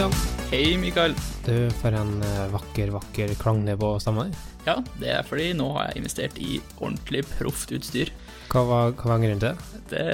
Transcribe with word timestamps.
Kristian. 0.00 0.48
Hei, 0.48 0.76
Mikael. 0.80 1.12
Du, 1.44 1.56
for 1.76 1.92
en 1.92 2.22
eh, 2.24 2.44
vakker, 2.54 2.88
vakker 2.94 3.34
klangnivå 3.36 3.90
stemma 4.00 4.24
di. 4.30 4.38
Ja, 4.64 4.78
det 4.96 5.10
er 5.12 5.26
fordi 5.28 5.50
nå 5.58 5.66
har 5.74 5.90
jeg 5.90 6.00
investert 6.00 6.38
i 6.40 6.54
ordentlig 6.78 7.20
proft 7.28 7.74
utstyr. 7.76 8.08
Hva 8.48 8.62
var, 8.64 8.94
hva 8.96 9.10
var 9.12 9.20
grunnen 9.20 9.42
til 9.42 9.50
det? 9.50 9.82
Det, 9.90 10.06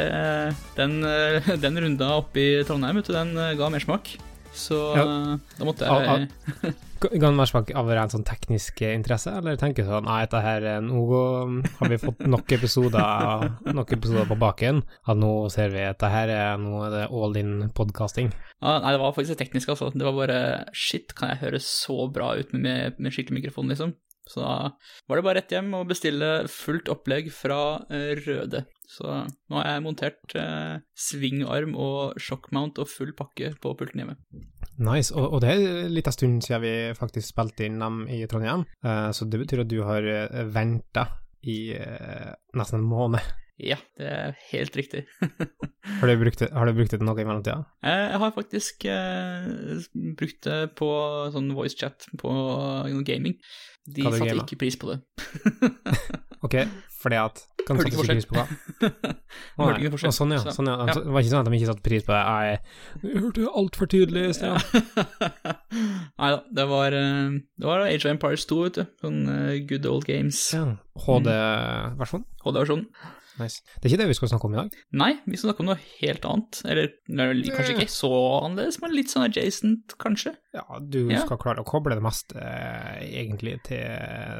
den, 0.74 0.96
eh, 1.06 1.52
den 1.68 1.78
runda 1.84 2.08
oppe 2.16 2.42
i 2.42 2.48
Trondheim, 2.66 2.98
vet 2.98 3.12
du, 3.12 3.14
den 3.14 3.30
eh, 3.38 3.52
ga 3.60 3.68
mersmak. 3.70 4.10
Så 4.56 4.80
Ja. 4.98 5.06
da 5.54 5.68
måtte 5.70 5.86
jeg 5.86 6.26
Ga 6.96 7.10
den 7.12 7.36
mersmak 7.36 7.70
av 7.76 7.90
en 7.92 8.12
sånn 8.12 8.24
teknisk 8.26 8.80
eh, 8.84 8.94
interesse, 8.96 9.34
eller 9.38 9.58
tenker 9.60 9.84
du 9.84 9.90
sånn 9.90 10.06
nei, 10.08 10.22
dette 10.24 10.40
her 10.44 10.66
er 10.76 10.84
Nå 10.84 11.02
har 11.80 11.92
vi 11.92 12.00
fått 12.00 12.24
nok 12.24 12.56
episoder, 12.56 13.50
nok 13.76 13.92
episoder 13.98 14.28
på 14.30 14.38
baken, 14.40 14.82
at 15.04 15.20
nå 15.20 15.32
ser 15.52 15.74
vi 15.74 15.84
at 15.84 16.00
det 16.02 16.12
her 16.12 16.32
er 16.32 16.62
nå 16.62 16.86
er 16.86 16.94
det 16.94 17.04
all 17.10 17.36
in 17.40 17.54
podcasting. 17.76 18.32
Ja, 18.62 18.78
Nei, 18.80 18.94
det 18.94 19.02
var 19.02 19.14
faktisk 19.16 19.38
teknisk, 19.40 19.74
altså. 19.74 19.90
Det 19.92 20.06
var 20.06 20.16
bare 20.16 20.40
Shit, 20.76 21.12
kan 21.16 21.34
jeg 21.34 21.42
høre 21.44 21.60
så 21.62 22.08
bra 22.12 22.32
ut 22.38 22.52
med, 22.54 22.64
med, 22.66 23.00
med 23.00 23.14
skikkelig 23.14 23.42
mikrofon, 23.42 23.70
liksom? 23.70 23.94
Så 24.26 24.42
da 24.42 24.54
var 25.06 25.18
det 25.18 25.24
bare 25.26 25.38
rett 25.38 25.52
hjem 25.54 25.70
og 25.78 25.90
bestille 25.90 26.30
fullt 26.50 26.90
opplegg 26.90 27.28
fra 27.34 27.60
eh, 27.94 28.16
Røde. 28.24 28.64
Så 28.90 29.06
nå 29.06 29.60
har 29.60 29.68
jeg 29.68 29.84
montert 29.84 30.34
eh, 30.38 30.82
svingarm 30.98 31.76
og 31.78 32.18
shockmount 32.22 32.80
og 32.82 32.90
full 32.90 33.14
pakke 33.18 33.52
på 33.62 33.74
pulten 33.78 34.02
hjemme. 34.02 34.18
Nice. 34.78 35.14
Og, 35.14 35.36
og 35.36 35.40
det 35.44 35.54
er 35.54 35.88
litt 35.92 36.08
av 36.10 36.16
stund 36.16 36.42
siden 36.44 36.62
vi 36.64 36.74
faktisk 36.98 37.32
spilte 37.32 37.64
inn 37.66 37.80
dem 37.80 38.02
i 38.12 38.22
Trondheim, 38.28 38.66
uh, 38.84 39.08
så 39.16 39.28
det 39.28 39.40
betyr 39.44 39.64
at 39.64 39.72
du 39.72 39.80
har 39.86 40.04
uh, 40.04 40.44
venta 40.52 41.08
i 41.46 41.58
uh, 41.78 42.32
nesten 42.58 42.82
en 42.82 42.88
måned. 42.90 43.34
Ja, 43.56 43.78
det 43.96 44.08
er 44.12 44.34
helt 44.50 44.74
riktig. 44.76 45.06
Har 46.00 46.10
du 46.10 46.18
brukt 46.20 46.42
har 46.42 46.68
du 46.68 46.74
brukt 46.76 46.92
det 46.92 46.98
til 47.00 47.06
noe 47.08 47.22
i 47.22 47.24
mellomtida? 47.24 47.62
Eh, 47.80 48.02
Jeg 48.10 48.18
har 48.20 48.32
faktisk 48.34 48.84
eh, 48.90 49.46
brukt 50.18 50.40
det 50.44 50.58
på 50.76 50.88
sånn 51.32 51.52
voicechat 51.56 52.08
på 52.20 52.32
gaming. 53.06 53.38
De 53.86 54.02
satte 54.02 54.18
gamet? 54.26 54.42
ikke 54.44 54.58
pris 54.64 54.76
på 54.80 54.92
det. 54.92 55.00
Ok, 56.46 56.54
fordi 57.00 57.16
at 57.18 57.40
Kan 57.66 57.78
Hørte 57.80 57.88
ikke 57.90 57.98
forskjell. 57.98 58.18
pris 58.20 58.26
på 58.30 58.36
hva? 58.36 58.44
Å, 59.58 59.64
Hørte 59.64 59.80
ikke 59.80 59.92
forskjell. 59.96 60.12
Å, 60.12 60.14
sånn, 60.14 60.34
ja. 60.36 60.52
Sånn, 60.54 60.68
ja. 60.70 60.74
ja. 60.86 60.94
Det 60.94 61.14
var 61.16 61.24
ikke 61.24 61.32
sånn 61.32 61.40
at 61.40 61.48
de 61.48 61.56
ikke 61.58 61.70
satte 61.72 61.84
pris 61.88 62.04
på 62.06 62.14
det. 62.14 62.20
Jeg, 62.22 62.60
jeg 63.02 63.22
hørte 63.24 63.40
det 63.42 63.54
altfor 63.62 63.90
tydelig. 63.90 64.22
Stian. 64.36 64.60
Nei 66.20 66.28
da, 66.36 66.38
det 66.60 66.66
var, 66.70 66.94
eh, 66.94 67.34
det 67.58 67.66
var 67.66 67.82
Age 67.88 68.04
of 68.04 68.12
Empires 68.12 68.46
2, 68.52 68.60
vet 68.68 68.78
du. 68.78 68.84
Sånn 69.02 69.18
eh, 69.32 69.56
good 69.66 69.88
old 69.90 70.06
games. 70.06 70.44
Ja. 70.54 70.62
HD-versjon. 71.08 72.22
HD-versjon. 72.44 72.86
Nice. 73.38 73.60
Det 73.80 73.84
er 73.86 73.94
ikke 73.94 74.02
det 74.02 74.08
vi 74.08 74.14
skal 74.18 74.28
snakke 74.32 74.44
om 74.48 74.54
i 74.54 74.56
dag. 74.62 74.76
Nei, 74.92 75.10
vi 75.26 75.36
skal 75.36 75.50
snakke 75.50 75.60
om 75.64 75.66
noe 75.72 75.78
helt 76.00 76.24
annet. 76.24 76.60
Eller 76.64 76.88
kanskje 77.52 77.74
ikke 77.76 77.92
så 77.92 78.10
annerledes, 78.46 78.80
men 78.82 78.94
litt 78.96 79.12
sånn 79.12 79.26
adjacent, 79.28 79.96
kanskje. 80.00 80.34
Ja, 80.56 80.64
du 80.80 81.10
Ja. 81.10 81.18
skal 81.26 81.36
klare 81.36 81.60
å 81.60 81.66
koble 81.68 81.92
det 81.94 82.02
meste, 82.02 82.32
eh, 82.40 83.02
egentlig, 83.20 83.58
til 83.68 83.76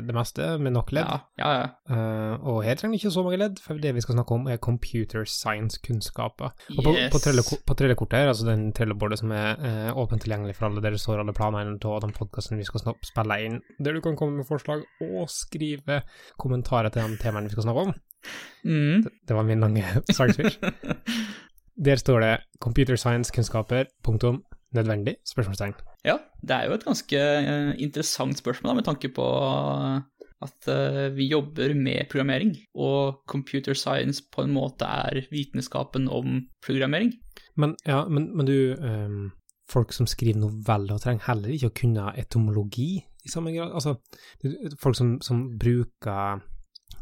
det 0.07 0.15
meste, 0.17 0.59
med 0.59 0.73
nok 0.73 0.91
ledd. 0.97 1.05
Ja, 1.05 1.21
ja, 1.39 1.51
ja. 1.61 1.69
Uh, 1.93 2.39
og 2.41 2.65
her 2.65 2.75
trenger 2.75 2.97
vi 2.97 3.01
ikke 3.05 3.13
så 3.13 3.23
mange 3.27 3.37
ledd, 3.39 3.59
for 3.61 3.77
det 3.77 3.93
vi 3.95 4.01
skal 4.01 4.17
snakke 4.17 4.33
om, 4.33 4.49
er 4.49 4.57
computer 4.57 5.27
science-kunnskaper. 5.29 6.53
Og 6.79 6.85
på, 6.85 6.95
Yes. 6.97 7.13
på, 7.13 7.19
trelle- 7.21 7.45
på 7.67 7.77
trellekortet 7.77 8.13
her, 8.19 8.29
altså 8.33 8.47
den 8.47 8.73
trellebordet 8.73 9.19
som 9.19 9.31
er 9.33 9.57
uh, 9.61 9.93
åpent 9.95 10.23
tilgjengelig 10.25 10.57
for 10.57 10.67
alle, 10.71 10.81
der 10.81 10.91
det 10.97 11.01
står 11.01 11.21
alle 11.21 11.35
planene 11.37 11.77
av 11.85 12.01
den 12.01 12.13
podkasten 12.17 12.57
vi 12.57 12.65
skal 12.65 12.81
spille 13.05 13.39
inn, 13.45 13.61
der 13.79 13.93
du 13.93 14.01
kan 14.01 14.17
komme 14.17 14.37
med 14.41 14.47
forslag 14.49 14.85
og 15.03 15.29
skrive 15.29 16.03
kommentarer 16.41 16.91
til 16.93 17.03
de 17.13 17.17
temaene 17.21 17.49
vi 17.51 17.55
skal 17.57 17.65
snakke 17.69 17.87
om. 17.91 17.95
Mm. 18.65 19.05
Det 19.29 19.37
var 19.37 19.47
min 19.47 19.63
lange 19.63 19.85
sangsvitsj. 20.17 20.59
Der 21.77 21.97
står 21.97 22.21
det 22.21 22.39
'computer 22.61 22.97
science-kunnskaper', 22.97 23.85
punktum, 24.03 24.43
nødvendig, 24.75 25.17
spørsmålstegn. 25.27 25.75
Ja, 26.05 26.17
det 26.43 26.51
er 26.51 26.65
jo 26.67 26.77
et 26.77 26.85
ganske 26.85 27.17
eh, 27.17 27.75
interessant 27.79 28.39
spørsmål 28.39 28.71
da, 28.71 28.75
med 28.75 28.85
tanke 28.85 29.09
på 29.09 29.27
eh, 29.27 30.01
at 30.43 30.69
eh, 30.69 31.17
vi 31.17 31.29
jobber 31.29 31.75
med 31.75 32.09
programmering, 32.11 32.57
og 32.75 33.23
computer 33.27 33.75
science 33.75 34.23
på 34.33 34.43
en 34.43 34.53
måte 34.53 34.85
er 34.85 35.27
vitenskapen 35.31 36.09
om 36.09 36.47
programmering. 36.67 37.13
Men, 37.57 37.77
ja, 37.87 38.05
men, 38.09 38.37
men 38.37 38.47
du, 38.47 38.75
um, 38.81 39.33
folk 39.69 39.93
som 39.93 40.07
skriver 40.07 40.39
noveller 40.41 40.99
trenger 40.99 41.25
heller 41.27 41.55
ikke 41.55 41.71
å 41.71 41.79
kunne 41.81 42.13
etymologi 42.21 42.91
i 43.25 43.33
samme 43.33 43.55
grad. 43.57 43.73
Altså, 43.75 43.97
folk 44.83 44.97
som, 44.97 45.17
som 45.25 45.49
bruker 45.59 46.45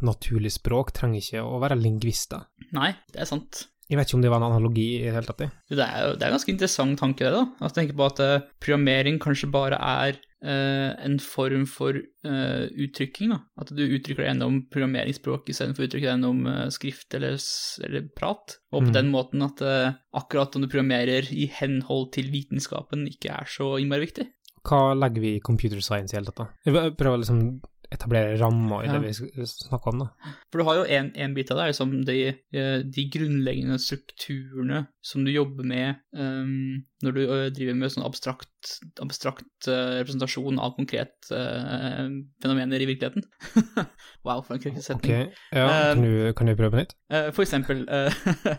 naturlig 0.02 0.52
språk 0.56 0.92
trenger 0.96 1.22
ikke 1.22 1.44
å 1.44 1.60
være 1.62 1.78
lingvister. 1.78 2.46
Nei, 2.74 2.94
det 3.12 3.22
er 3.22 3.30
sant. 3.30 3.66
Jeg 3.84 3.98
vet 4.00 4.08
ikke 4.08 4.16
om 4.16 4.22
det 4.24 4.30
var 4.32 4.40
en 4.40 4.46
analogi 4.48 4.84
i 4.96 5.02
det 5.04 5.12
hele 5.12 5.28
tatt. 5.28 5.42
Det 5.68 5.76
er 5.84 6.06
jo 6.06 6.12
det 6.16 6.24
er 6.24 6.30
en 6.30 6.38
ganske 6.38 6.52
interessant 6.54 6.98
tanke, 6.98 7.26
det, 7.26 7.32
da. 7.36 7.66
At 7.66 7.74
tenker 7.76 7.96
på 7.98 8.06
at 8.08 8.22
eh, 8.24 8.46
programmering 8.64 9.18
kanskje 9.20 9.50
bare 9.52 9.76
er 9.76 10.16
uh, 10.44 10.96
en 11.04 11.18
form 11.20 11.66
for 11.68 11.92
uh, 12.00 12.64
uttrykking, 12.80 13.34
da. 13.34 13.42
At 13.60 13.74
du 13.76 13.82
uttrykker 13.84 14.24
det 14.24 14.30
gjennom 14.30 14.56
programmeringsspråk 14.72 15.52
istedenfor 15.52 15.84
å 15.84 15.88
uttrykke 15.90 16.06
det 16.08 16.14
gjennom 16.14 16.40
skrift 16.72 17.18
eller, 17.20 17.36
eller 17.84 18.08
prat. 18.16 18.56
Og 18.72 18.86
på 18.86 18.88
Mm. 18.88 18.96
den 18.96 19.12
måten 19.12 19.44
at 19.44 19.60
akkurat 20.16 20.56
om 20.56 20.64
du 20.64 20.68
programmerer 20.72 21.28
i 21.32 21.44
henhold 21.60 22.10
til 22.16 22.32
vitenskapen, 22.32 23.04
ikke 23.12 23.36
er 23.36 23.44
så 23.52 23.74
innmari 23.76 24.08
viktig. 24.08 24.30
Hva 24.64 24.94
legger 24.96 25.20
vi 25.20 25.36
i 25.36 25.44
computer 25.44 25.80
science 25.84 26.14
i 26.14 26.16
hele 26.16 26.32
tatt, 26.32 26.40
da? 26.40 26.48
Jeg 26.64 26.96
prøver 26.96 27.20
liksom 27.20 27.60
etablere 27.94 28.36
rammer 28.40 28.84
i 28.84 28.88
Ja. 28.88 28.98
det 28.98 29.12
vi 29.36 29.46
snakker 29.46 29.92
om, 29.94 30.02
da. 30.04 30.32
For 30.52 30.60
du 30.60 30.64
har 30.68 30.80
jo 30.80 30.84
en, 30.98 31.12
en 31.16 31.34
bit 31.36 31.50
av 31.54 31.58
det, 31.60 31.66
liksom 31.72 31.94
de, 32.08 32.16
eh, 32.54 32.78
de 32.84 33.04
grunnleggende 33.14 33.78
strukturene 33.82 34.86
som 35.04 35.24
du 35.24 35.30
jobber 35.32 35.64
med 35.68 36.00
um, 36.16 36.82
når 37.04 37.12
du 37.16 37.20
eh, 37.24 37.48
driver 37.52 37.74
med 37.76 37.92
sånn 37.92 38.06
abstrakt, 38.06 38.50
abstrakt 39.04 39.68
uh, 39.68 39.98
representasjon 40.00 40.58
av 40.62 40.72
konkret 40.78 41.12
uh, 41.34 42.06
fenomener 42.42 42.80
i 42.80 42.88
virkeligheten. 42.88 43.26
wow, 44.24 44.40
for 44.42 44.56
en 44.56 44.62
kritisk 44.64 44.94
Ok, 44.96 45.04
Okay. 45.04 45.26
ja, 45.52 45.68
kan 45.92 46.02
du, 46.02 46.32
kan 46.38 46.48
du 46.48 46.54
prøve 46.56 46.72
på 46.72 46.80
nytt? 46.84 46.94
Uh, 47.12 47.28
For 47.36 47.44
eksempel, 47.44 47.84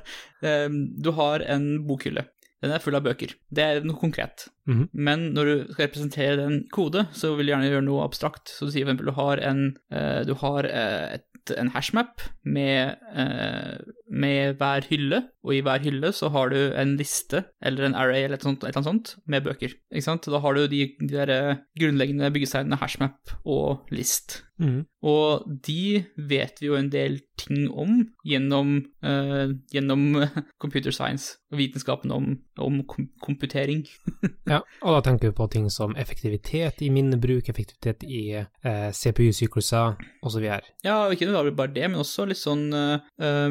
du 1.06 1.12
har 1.18 1.40
en 1.50 1.88
bokhylle. 1.88 2.26
Den 2.66 2.74
er 2.74 2.82
full 2.82 2.98
av 2.98 3.06
bøker. 3.06 3.36
Det 3.54 3.64
er 3.64 3.86
noe 3.86 4.00
konkret. 4.02 4.48
Mhm. 4.70 4.88
Men 4.94 5.30
når 5.36 5.50
du 5.52 5.54
skal 5.70 5.86
representere 5.86 6.40
den 6.42 6.64
kode, 6.74 7.06
så 7.14 7.36
vil 7.36 7.46
du 7.46 7.54
gjerne 7.54 7.70
gjøre 7.70 7.86
noe 7.86 8.06
abstrakt. 8.08 8.50
Så 8.50 8.66
du 8.68 8.74
sier 8.74 8.88
eksempel 8.88 9.12
du 9.12 9.16
har 9.20 9.42
en, 9.46 9.78
eh, 9.94 10.24
du 10.26 10.34
har 10.42 10.66
eh, 10.66 11.20
et, 11.20 11.54
en 11.60 11.70
hashmap 11.76 12.26
med, 12.44 12.98
eh, 13.14 13.78
med 14.10 14.58
hver 14.60 14.86
hylle, 14.90 15.22
og 15.46 15.54
i 15.56 15.62
hver 15.66 15.84
hylle 15.86 16.12
så 16.14 16.30
har 16.34 16.52
du 16.54 16.60
en 16.78 16.96
liste, 17.00 17.44
eller 17.62 17.88
en 17.88 17.98
array 17.98 18.26
eller 18.26 18.40
et, 18.40 18.46
sånt, 18.46 18.64
eller 18.64 18.78
annet 18.78 18.90
sånt, 18.90 19.14
med 19.30 19.46
bøker. 19.46 19.76
Ikke 19.94 20.08
sant? 20.08 20.30
Da 20.32 20.42
har 20.42 20.58
du 20.58 20.66
de, 20.70 20.82
de 21.02 21.12
der 21.12 21.34
eh, 21.34 21.62
grunnleggende 21.80 22.32
byggesteinene 22.34 22.80
hashmap 22.82 23.36
og 23.44 23.90
list. 23.94 24.42
Mm. 24.62 24.86
Og 25.04 25.44
de 25.68 26.06
vet 26.16 26.62
vi 26.62 26.70
jo 26.70 26.78
en 26.80 26.88
del 26.92 27.18
ting 27.38 27.66
om 27.70 27.98
gjennom, 28.26 28.78
uh, 29.04 29.52
gjennom 29.74 30.24
computer 30.64 30.96
science 30.96 31.36
og 31.52 31.60
vitenskapen 31.60 32.14
om, 32.16 32.30
om 32.64 32.80
kom 32.88 33.10
komputering. 33.24 33.86
Ja, 34.46 34.60
og 34.86 34.94
da 34.94 35.00
tenker 35.02 35.32
vi 35.32 35.34
på 35.34 35.48
ting 35.50 35.64
som 35.74 35.96
effektivitet 35.98 36.84
i 36.86 36.92
minnebruk, 36.94 37.48
effektivitet 37.50 38.04
i 38.06 38.38
uh, 38.38 38.92
CPU-sykluser, 38.94 39.96
osv. 40.22 40.46
Ja, 40.86 41.00
og 41.08 41.16
ikke 41.16 41.32
bare 41.50 41.74
det, 41.74 41.88
men 41.90 42.04
også 42.04 42.28
litt 42.30 42.38
sånn 42.38 42.68
uh, 42.70 43.02
eh, 43.18 43.50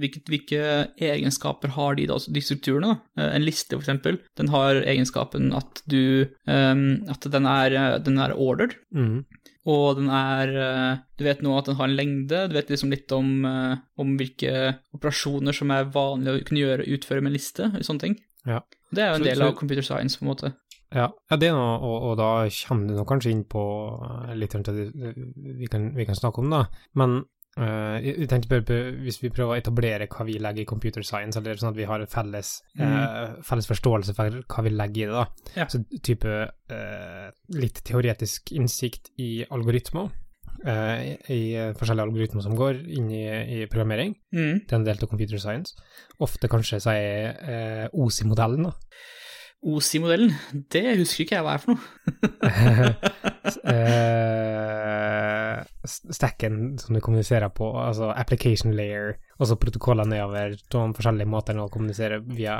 hvilke, 0.00 0.22
hvilke 0.30 0.60
egenskaper 1.02 1.72
har 1.76 1.96
de, 1.98 2.06
da, 2.08 2.18
altså 2.18 2.32
de 2.34 2.42
strukturene? 2.44 2.92
da? 2.92 3.22
Eh, 3.22 3.32
en 3.38 3.46
liste, 3.46 3.76
eksempel, 3.78 4.20
den 4.38 4.52
har 4.52 4.82
egenskapen 4.82 5.50
at 5.56 5.82
du 5.90 6.26
eh, 6.26 6.84
At 7.12 7.26
den 7.32 7.48
er, 7.50 7.76
eh, 7.76 7.98
den 8.04 8.18
er 8.22 8.34
ordered. 8.34 8.76
Mm. 8.94 9.24
Og 9.66 9.98
den 9.98 10.10
er 10.14 10.52
eh, 10.62 10.98
Du 11.18 11.24
vet 11.26 11.42
nå 11.42 11.56
at 11.58 11.70
den 11.70 11.78
har 11.78 11.88
en 11.88 11.96
lengde, 11.98 12.44
du 12.48 12.54
vet 12.56 12.70
liksom 12.70 12.92
litt 12.92 13.12
om, 13.16 13.46
om 13.46 14.14
hvilke 14.20 14.76
operasjoner 14.96 15.56
som 15.56 15.72
er 15.74 15.90
vanlig 15.92 16.32
å 16.32 16.44
kunne 16.46 16.62
gjøre, 16.62 16.90
utføre 16.96 17.24
med 17.24 17.32
en 17.32 17.38
liste, 17.38 17.70
og 17.72 17.86
sånne 17.86 18.04
ting. 18.04 18.20
Ja. 18.46 18.60
Det 18.94 19.02
er 19.02 19.10
jo 19.10 19.20
en 19.20 19.26
del 19.26 19.42
av 19.42 19.56
computer 19.58 19.84
science, 19.84 20.18
på 20.18 20.26
en 20.26 20.30
måte. 20.34 20.52
Ja, 20.94 21.08
ja, 21.10 21.36
det 21.40 21.48
er 21.48 21.56
noe, 21.56 21.78
og, 21.82 21.96
og 22.10 22.12
da 22.20 22.28
kommer 22.68 22.92
du 22.92 23.00
kanskje 23.08 23.32
inn 23.34 23.42
på 23.50 23.62
litt 24.38 24.54
rundt 24.54 24.70
det 24.70 24.86
vi 24.94 25.66
kan, 25.70 25.88
vi 25.96 26.06
kan 26.06 26.18
snakke 26.18 26.44
om, 26.44 26.52
da. 26.52 26.62
Men 26.98 27.24
eh, 27.56 27.96
jeg 28.04 28.28
tenkte 28.30 28.50
bare 28.50 28.66
på, 28.66 28.76
hvis 29.06 29.20
vi 29.22 29.32
prøver 29.32 29.54
å 29.54 29.60
etablere 29.60 30.08
hva 30.12 30.26
vi 30.28 30.36
legger 30.42 30.64
i 30.64 30.68
computer 30.68 31.04
science, 31.06 31.38
eller 31.40 31.58
sånn 31.60 31.72
at 31.72 31.78
vi 31.78 31.88
har 31.88 32.02
en 32.02 32.12
felles, 32.12 32.52
eh, 32.78 33.34
felles 33.46 33.70
forståelse 33.70 34.16
for 34.16 34.42
hva 34.42 34.66
vi 34.66 34.74
legger 34.74 35.06
i 35.06 35.10
det, 35.10 35.24
da. 35.24 35.50
Ja. 35.56 35.68
Så 35.72 35.82
type 36.04 36.36
uh, 36.46 37.26
litt 37.56 37.82
teoretisk 37.86 38.52
innsikt 38.56 39.12
i 39.22 39.40
algoritmer. 39.50 40.12
I 40.64 41.42
eh, 41.52 41.74
forskjellige 41.76 42.06
algoritmer 42.08 42.44
som 42.44 42.56
går 42.56 42.78
inn 42.96 43.10
i, 43.12 43.24
i 43.28 43.58
programmering. 43.68 44.14
Mm. 44.32 44.62
Det 44.64 44.72
er 44.72 44.78
en 44.78 44.86
del 44.86 45.02
av 45.04 45.10
computer 45.10 45.40
science. 45.42 45.76
Ofte 46.24 46.48
kanskje 46.48 46.80
så 46.82 46.94
er 46.96 47.36
eh, 47.44 47.84
OSI-modellen, 47.92 48.70
da. 48.70 48.72
OSI-modellen, 49.66 50.30
det 50.72 50.84
husker 51.00 51.24
ikke 51.24 51.38
jeg 51.38 51.44
hva 51.46 51.54
er 51.56 51.62
for 51.62 51.74
noe. 51.74 51.82
eh, 53.72 55.56
stacken 55.86 56.76
som 56.78 56.94
du 56.94 57.00
kommuniserer 57.02 57.50
på, 57.54 57.70
altså 57.80 58.12
application 58.14 58.76
layer, 58.78 59.16
og 59.40 59.50
så 59.50 59.58
protokoller 59.58 60.06
nedover 60.08 60.54
de 60.54 60.84
forskjellige 60.98 61.30
måter 61.32 61.58
å 61.58 61.66
kommunisere 61.72 62.20
via 62.28 62.56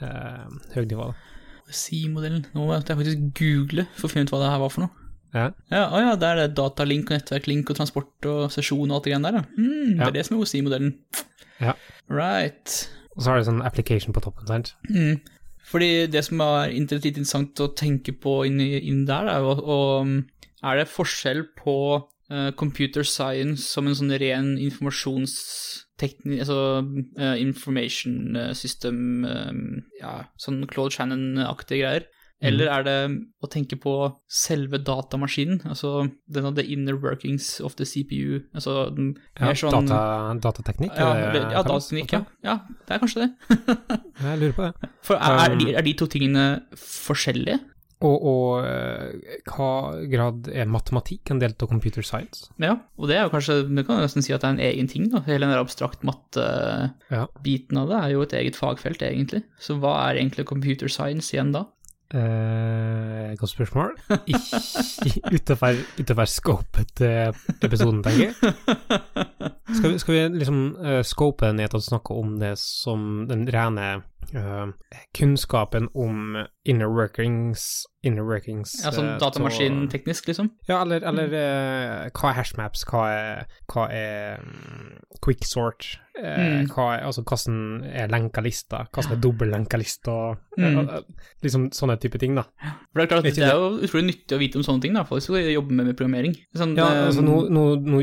uh, 0.00 0.46
høynivå. 0.76 1.10
da. 1.10 1.66
OSI-modellen. 1.70 2.46
Nå 2.54 2.64
må 2.64 2.74
jeg 2.74 2.88
faktisk 2.88 3.26
google 3.38 3.86
for 3.96 4.08
å 4.08 4.12
finne 4.12 4.26
ut 4.26 4.32
hva 4.34 4.40
det 4.42 4.52
her 4.54 4.62
var 4.62 4.72
for 4.74 4.86
noe. 4.86 5.08
Ja. 5.30 5.50
Ja, 5.70 5.82
å 5.94 6.00
ja, 6.02 6.14
det 6.18 6.26
er 6.26 6.40
det 6.40 6.46
datalink 6.58 7.10
og 7.10 7.18
nettverklink 7.18 7.68
og 7.70 7.78
transport 7.78 8.26
og 8.26 8.48
sesjon 8.54 8.88
og 8.88 8.96
alt 8.96 9.06
det 9.06 9.12
greiene 9.12 9.28
der, 9.28 9.42
ja. 9.42 9.44
Mm, 9.60 9.92
det 10.00 10.08
er 10.08 10.16
det 10.16 10.24
som 10.26 10.38
er 10.38 10.46
OSI-modellen. 10.46 10.96
Ja. 11.60 11.76
Right. 12.08 12.80
Og 13.14 13.22
så 13.22 13.30
har 13.30 13.38
du 13.38 13.46
sånn 13.50 13.62
application 13.66 14.16
på 14.16 14.24
toppen, 14.24 14.48
sant? 14.48 14.72
Mm. 14.88 15.20
Fordi 15.68 16.06
det 16.10 16.22
som 16.26 16.40
er 16.42 16.72
litt 16.72 17.04
interessant 17.10 17.60
å 17.62 17.70
tenke 17.78 18.14
på 18.16 18.40
inn, 18.48 18.60
inn 18.60 19.04
der, 19.08 19.28
er 19.30 19.44
jo 19.44 19.56
og, 19.58 20.06
um, 20.06 20.16
Er 20.62 20.76
det 20.76 20.90
forskjell 20.92 21.44
på 21.56 21.76
uh, 22.30 22.50
computer 22.56 23.02
science 23.06 23.64
som 23.70 23.86
en 23.86 23.96
sånn 23.96 24.12
ren 24.20 24.56
informasjonsteknikk 24.60 26.40
Altså 26.42 26.58
uh, 26.82 27.36
information 27.38 28.36
eh, 28.36 28.52
system 28.56 29.24
eh, 29.24 29.52
Ja, 30.00 30.14
sånn 30.40 30.64
Claude 30.66 30.96
Shannon-aktige 30.96 31.84
greier. 31.84 32.08
Eller 32.40 32.70
er 32.72 32.84
det 32.86 32.96
å 33.44 33.48
tenke 33.52 33.76
på 33.80 33.92
selve 34.32 34.78
datamaskinen, 34.80 35.60
altså 35.68 36.06
den 36.32 36.48
av 36.48 36.54
the 36.56 36.64
inner 36.72 36.96
workings 36.96 37.58
of 37.60 37.76
the 37.76 37.84
CPU, 37.84 38.40
altså 38.56 38.86
den 38.96 39.12
Ja, 39.36 39.52
sånn 39.52 39.90
data, 39.90 40.38
datateknikk? 40.40 40.96
ja, 40.96 41.10
det 41.34 41.42
ja, 41.42 41.60
datateknikk, 41.60 42.14
ja. 42.16 42.22
ja. 42.46 42.56
Det 42.90 42.96
er 42.96 43.02
kanskje 43.04 43.22
det. 43.22 43.98
Jeg 44.18 44.38
lurer 44.40 44.54
på 44.56 44.64
det. 44.66 44.88
For 45.06 45.14
er, 45.14 45.36
er, 45.44 45.52
Um, 45.54 45.60
de, 45.62 45.74
er 45.78 45.84
de 45.86 45.92
to 46.00 46.08
tingene 46.10 46.46
forskjellige? 46.74 47.60
Og, 48.00 48.16
og 48.24 48.64
eh, 48.64 49.34
hva 49.52 49.68
grad 50.08 50.46
er 50.56 50.70
matematikk 50.72 51.30
en 51.34 51.38
del 51.42 51.52
av 51.52 51.68
computer 51.68 52.02
science? 52.02 52.46
Ja, 52.58 52.78
og 52.96 53.10
det 53.10 53.18
er 53.18 53.26
jo 53.26 53.32
kanskje, 53.34 53.58
du 53.68 53.82
kan 53.84 54.00
nesten 54.00 54.24
si 54.24 54.32
at 54.32 54.40
det 54.40 54.48
er 54.48 54.54
en 54.56 54.62
egen 54.70 54.88
ting, 54.88 55.10
da. 55.12 55.20
Hele 55.26 55.44
den 55.44 55.52
der 55.52 55.60
abstrakt 55.60 56.00
matte-biten 56.08 57.76
Ja. 57.76 57.82
av 57.84 57.92
det 57.92 57.98
er 58.00 58.14
jo 58.14 58.22
et 58.24 58.32
eget 58.40 58.56
fagfelt, 58.56 59.04
egentlig. 59.04 59.42
Så 59.60 59.76
hva 59.82 59.92
er 60.08 60.16
egentlig 60.22 60.48
computer 60.48 60.88
science 60.88 61.30
igjen 61.36 61.52
da? 61.52 61.66
Eh, 62.14 63.36
godt 63.38 63.50
spørsmål. 63.50 63.90
Utenfor, 65.34 66.24
scopet 66.26 66.88
til 66.96 67.34
episoden, 67.62 68.02
tenker 68.02 68.24
jeg. 68.24 68.34
Skal 69.70 69.92
vi, 69.92 69.98
skal 69.98 70.14
vi 70.14 70.38
liksom 70.38 70.76
uh, 70.82 71.02
scope 71.06 71.46
den 71.46 71.60
ned 71.60 71.70
til 71.70 71.78
å 71.78 71.86
snakke 71.86 72.16
om 72.18 72.32
det 72.40 72.56
som 72.58 73.28
den 73.30 73.44
rene 73.54 74.00
uh, 74.34 74.72
kunnskapen 75.14 75.86
om 75.94 76.40
inner 76.66 76.90
workings 76.90 77.86
Inner 78.02 78.26
workings 78.26 78.72
Ja, 78.82 78.90
sånn 78.96 79.12
datamaskinteknisk, 79.22 80.26
liksom? 80.32 80.50
Ja, 80.66 80.80
eller, 80.82 81.06
eller 81.06 81.30
hva 81.30 82.32
er 82.32 82.38
hashmaps, 82.40 82.82
hva 82.90 83.04
er, 83.14 83.58
hva 83.70 83.86
er 83.94 84.42
mm, 84.42 84.94
quicksort, 85.22 85.92
eh, 86.22 86.38
Mm. 86.60 86.66
hva 86.72 86.86
er, 86.98 87.04
altså 87.08 87.22
hvordan 87.24 87.84
er 87.92 88.08
lenka 88.12 88.40
lista, 88.44 88.84
hvordan 88.92 89.12
er 89.16 89.20
dobbellenka 89.24 89.78
lista, 89.80 90.36
Mm. 90.58 90.78
eh, 90.78 90.94
eh, 90.96 91.26
liksom 91.42 91.70
sånne 91.72 91.98
type 92.00 92.18
ting, 92.18 92.34
da. 92.36 92.42
For 92.60 93.00
det 93.00 93.04
er 93.04 93.10
klart, 93.14 93.26
at 93.26 93.34
det 93.38 93.44
er 93.46 93.54
jo 93.56 93.78
utrolig 93.86 94.06
nyttig 94.10 94.36
å 94.36 94.40
vite 94.42 94.56
om 94.60 94.62
sånne 94.66 94.82
ting, 94.82 94.94
da, 94.94 95.04
for 95.04 95.18
hvis 95.18 95.26
du 95.30 95.38
jobber 95.52 95.72
med, 95.72 95.86
med 95.86 95.96
programmering. 95.96 96.34
Sånn, 96.56 96.76
Ja, 96.76 96.88
eh, 96.88 97.06
altså 97.08 97.22
nå, 97.24 97.48
nå, 97.50 97.64
nå 97.86 98.02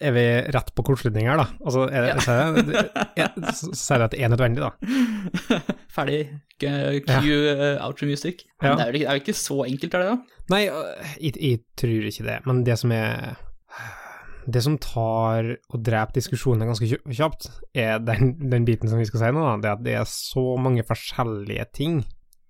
er 0.00 0.12
vi 0.12 0.26
rett 0.54 0.74
på 0.74 0.84
kortslutning 0.84 1.26
her, 1.26 1.36
da. 1.36 1.48
Altså, 1.64 1.88
er 1.90 2.00
det, 2.06 2.08
Ja. 2.10 2.14
er 2.16 2.58
er, 3.16 3.30
er 3.34 3.98
det 3.98 4.04
at 4.04 4.10
det 4.10 4.20
er 4.20 4.28
nødvendig, 4.28 4.60
da. 4.60 4.70
Ferdig. 5.96 6.28
Q 6.60 6.66
uh, 6.68 7.86
outro 7.86 8.06
music. 8.06 8.44
Ja. 8.62 8.74
Det 8.76 8.84
er, 8.84 8.92
jo 8.92 8.98
ikke, 9.00 9.14
ikke 9.24 9.34
så 9.34 9.64
enkelt, 9.66 9.94
er 9.94 9.98
det 10.04 10.08
da? 10.10 10.16
Nei, 10.50 10.66
øh, 10.68 11.14
jeg, 11.22 11.32
jeg 11.40 11.60
tror 11.80 12.08
ikke 12.10 12.26
det, 12.26 12.38
men 12.46 12.64
det 12.66 12.78
som 12.78 12.92
er 12.92 13.36
Det 14.46 14.62
som 14.64 14.78
tar 14.80 15.50
og 15.56 15.82
dreper 15.84 16.16
diskusjonene 16.16 16.68
ganske 16.68 17.00
kjapt, 17.10 17.50
er 17.76 18.00
den, 18.04 18.34
den 18.52 18.68
biten 18.68 18.90
som 18.90 19.00
vi 19.00 19.08
skal 19.08 19.24
si 19.24 19.34
nå, 19.34 19.44
da. 19.44 19.58
Det 19.60 19.74
at 19.74 19.84
det 19.84 19.98
er 20.00 20.08
så 20.08 20.44
mange 20.60 20.86
forskjellige 20.86 21.66
ting, 21.76 22.00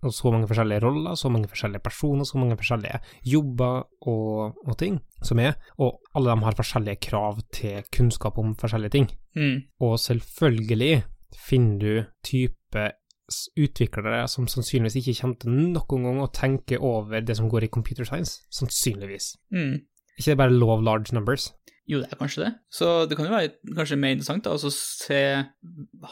og 0.01 0.15
så 0.17 0.31
mange 0.33 0.49
forskjellige 0.49 0.81
roller, 0.81 1.17
så 1.19 1.29
mange 1.29 1.49
forskjellige 1.51 1.85
personer, 1.85 2.25
så 2.25 2.39
mange 2.41 2.57
forskjellige 2.57 3.01
jobber 3.29 3.83
og, 4.09 4.55
og 4.65 4.79
ting 4.81 4.97
som 5.23 5.43
er, 5.43 5.59
og 5.77 6.01
alle 6.17 6.33
de 6.33 6.47
har 6.47 6.57
forskjellige 6.57 7.03
krav 7.11 7.43
til 7.53 7.83
kunnskap 7.93 8.39
om 8.41 8.55
forskjellige 8.61 8.97
ting. 8.97 9.11
Mm. 9.37 9.59
Og 9.85 9.99
selvfølgelig 10.01 11.03
finner 11.37 11.79
du 11.79 11.93
type 12.25 12.87
utviklere 13.61 14.25
som 14.29 14.49
sannsynligvis 14.51 14.97
ikke 15.01 15.21
kommer 15.21 15.39
til 15.43 15.53
noen 15.55 16.07
gang 16.07 16.19
å 16.23 16.33
tenke 16.35 16.81
over 16.81 17.23
det 17.23 17.37
som 17.39 17.51
går 17.51 17.67
i 17.67 17.73
computer 17.73 18.09
science. 18.09 18.41
Sannsynligvis. 18.51 19.35
Mm. 19.55 19.83
Ikke 20.17 20.33
det 20.33 20.41
bare 20.41 20.57
law 20.57 20.75
of 20.75 20.83
large 20.85 21.15
numbers. 21.17 21.51
Jo, 21.91 21.99
det 21.99 22.13
er 22.13 22.21
kanskje 22.21 22.45
det. 22.45 22.51
Så 22.71 22.89
det 23.11 23.17
kan 23.19 23.27
jo 23.27 23.35
være 23.35 23.75
kanskje 23.75 23.99
mer 23.99 24.15
interessant 24.15 24.47
da, 24.47 24.55
å 24.55 24.71
se 24.75 25.23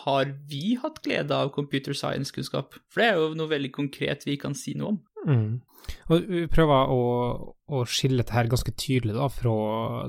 Har 0.02 0.32
vi 0.50 0.74
hatt 0.82 0.98
glede 1.04 1.36
av 1.36 1.52
computer 1.54 1.94
science-kunnskap? 1.94 2.74
For 2.90 3.02
det 3.02 3.08
er 3.12 3.20
jo 3.20 3.30
noe 3.38 3.52
veldig 3.52 3.70
konkret 3.76 4.26
vi 4.26 4.34
kan 4.40 4.56
si 4.58 4.74
noe 4.78 4.96
om. 4.96 5.00
Mm. 5.28 5.60
Og 6.12 6.26
vi 6.28 6.42
prøver 6.50 6.90
å, 6.92 7.00
å 7.54 7.84
skille 7.88 8.20
dette 8.20 8.34
her 8.34 8.50
ganske 8.50 8.74
tydelig 8.74 9.14
da, 9.16 9.28
fra 9.32 9.54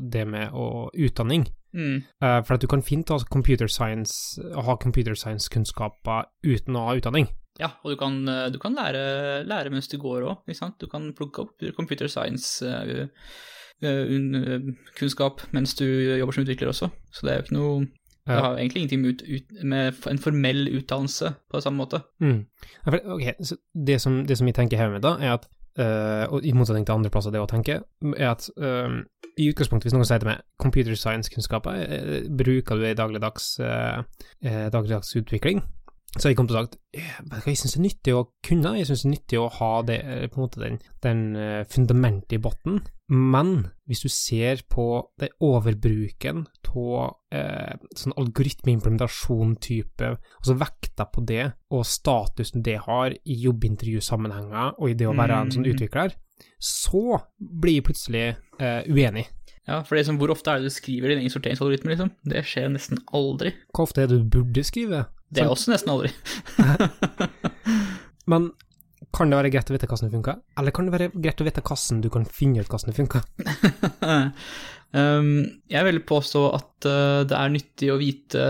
det 0.01 0.25
med 0.29 0.55
å, 0.57 0.89
utdanning. 0.97 1.45
Mm. 1.75 2.01
Uh, 2.17 2.39
for 2.41 2.55
at 2.55 2.63
du 2.63 2.67
kan 2.71 2.81
fint 2.85 3.13
ha 3.13 3.19
computer 3.29 3.69
science, 3.69 4.41
ha 4.41 4.75
computer 4.81 5.17
science-kunnskaper 5.17 6.31
uten 6.49 6.79
å 6.79 6.87
ha 6.89 6.97
utdanning. 6.97 7.29
Ja, 7.59 7.73
og 7.83 7.91
du 7.91 7.97
kan, 7.99 8.21
eh, 8.31 8.45
du 8.53 8.55
kan 8.55 8.71
lære, 8.71 9.43
lære 9.43 9.71
mens 9.73 9.89
du 9.91 9.97
går 9.99 10.23
òg, 10.23 10.45
ikke 10.47 10.61
sant? 10.61 10.77
Du 10.79 10.87
kan 10.87 11.09
plukke 11.11 11.43
opp 11.43 11.65
computer 11.75 12.07
science-kunnskap 13.81 15.41
mens 15.55 15.75
du 15.79 15.85
jobber 15.85 16.35
som 16.35 16.43
utvikler 16.43 16.71
også. 16.73 16.89
Så 17.11 17.25
det 17.25 17.31
er 17.31 17.39
jo 17.39 17.47
ikke 17.47 17.57
noe 17.57 17.87
Det 18.29 18.35
har 18.37 18.57
egentlig 18.57 18.81
ingenting 18.83 19.01
med, 19.01 19.09
ut, 19.09 19.21
ut, 19.25 19.63
med 19.63 19.93
en 20.11 20.19
formell 20.21 20.67
utdannelse 20.77 21.31
på 21.49 21.61
samme 21.63 21.81
måte. 21.81 22.03
Mm. 22.21 22.43
Ja, 22.85 22.99
ok, 23.15 23.23
så 23.41 23.55
det 23.73 24.01
som, 24.01 24.19
det 24.27 24.37
som 24.37 24.47
jeg 24.47 24.55
tenker 24.55 24.77
her 24.77 24.91
med 24.93 25.01
da, 25.01 25.15
er 25.17 25.39
at, 25.39 25.47
Uh, 25.79 26.25
og 26.33 26.43
i 26.43 26.51
motsetning 26.51 26.83
til 26.83 26.97
andre 26.97 27.11
plasser 27.13 27.31
det 27.31 27.39
å 27.39 27.47
tenke, 27.47 27.77
er 28.17 28.29
at 28.33 28.49
eh, 28.57 28.95
i 29.39 29.45
utgangspunktet, 29.47 29.85
hvis 29.87 29.93
noen 29.95 30.07
sier 30.09 30.19
til 30.19 30.27
meg 30.27 30.41
computer 30.59 30.97
science-kunnskaper, 30.97 31.77
uh, 31.87 32.15
bruker 32.35 32.75
du 32.75 32.83
det 32.83 32.89
i 32.95 32.97
dagligdags, 32.99 33.45
uh, 33.63 34.01
dagligdags 34.43 35.13
utvikling, 35.15 35.61
så 36.17 36.29
jeg 36.31 36.37
kommet 36.39 36.49
til 36.49 36.57
sagt, 36.57 36.77
eh, 36.97 37.17
jeg 37.45 37.57
synes 37.59 37.73
det 37.75 37.79
er 37.79 37.85
nyttig 37.85 38.13
å 38.17 38.27
kunne, 38.45 38.77
jeg 38.79 38.87
synes 38.89 39.03
det 39.03 39.09
er 39.09 39.13
nyttig 39.13 39.39
å 39.39 39.49
ha 39.59 39.73
det, 39.85 39.99
eh, 40.01 40.27
på 40.27 40.39
en 40.39 40.45
måte 40.47 40.63
den, 40.63 40.79
den 41.05 41.21
eh, 41.37 41.63
fundamentet 41.69 42.33
i 42.33 42.41
botten, 42.41 42.79
men 43.09 43.69
hvis 43.89 44.01
du 44.05 44.09
ser 44.13 44.63
på 44.69 44.85
det 45.21 45.29
overbruken 45.41 46.47
av 46.69 47.15
eh, 47.33 47.75
sånn 47.97 48.13
algoritmeimplementasjon-type, 48.21 50.11
altså 50.39 50.57
vekta 50.59 51.05
på 51.13 51.25
det, 51.29 51.51
og 51.73 51.85
statusen 51.85 52.63
det 52.65 52.79
har 52.85 53.13
i 53.13 53.37
jobbintervjusammenhenger, 53.45 54.77
og 54.77 54.89
i 54.89 54.97
det 54.97 55.07
å 55.09 55.17
være 55.17 55.41
en 55.43 55.51
sånn 55.53 55.65
Mm. 55.65 55.73
utvikler, 55.75 56.15
så 56.59 57.21
blir 57.37 57.79
jeg 57.79 57.83
plutselig 57.89 58.25
eh, 58.59 58.81
uenig. 58.87 59.27
Ja, 59.67 59.83
for 59.83 59.95
det 59.95 60.05
som, 60.07 60.17
hvor 60.17 60.31
ofte 60.33 60.49
er 60.49 60.59
det 60.59 60.69
du 60.71 60.73
skriver 60.73 61.09
din 61.09 61.19
egen 61.21 61.29
sorteringsalgoritme, 61.29 61.91
liksom? 61.93 62.11
Det 62.25 62.41
skjer 62.47 62.69
nesten 62.73 62.97
aldri. 63.13 63.53
Hvor 63.73 63.85
ofte 63.85 64.01
er 64.01 64.07
det 64.07 64.17
du 64.17 64.29
burde 64.39 64.63
skrive? 64.65 65.05
Det 65.29 65.43
er 65.43 65.51
også 65.51 65.73
nesten 65.73 65.93
aldri. 65.93 66.11
Men 68.31 68.51
kan 69.15 69.31
det 69.31 69.39
være 69.39 69.51
greit 69.53 69.69
å 69.71 69.73
vite 69.73 69.87
hvordan 69.89 70.09
det 70.09 70.17
funker, 70.17 70.41
eller 70.59 70.75
kan 70.75 70.87
det 70.87 70.93
være 70.93 71.09
greit 71.15 71.41
å 71.41 71.47
vite 71.47 71.63
hvordan 71.65 72.01
du 72.03 72.09
kan 72.13 72.27
finne 72.29 72.61
ut 72.61 72.69
hvordan 72.69 72.91
det 72.91 72.97
funker? 72.97 73.23
um, 74.99 75.31
jeg 75.71 75.87
vil 75.87 76.01
påstå 76.11 76.43
at 76.53 76.89
uh, 76.89 77.21
det 77.29 77.37
er 77.39 77.53
nyttig 77.55 77.89
å 77.93 77.97
vite 78.01 78.45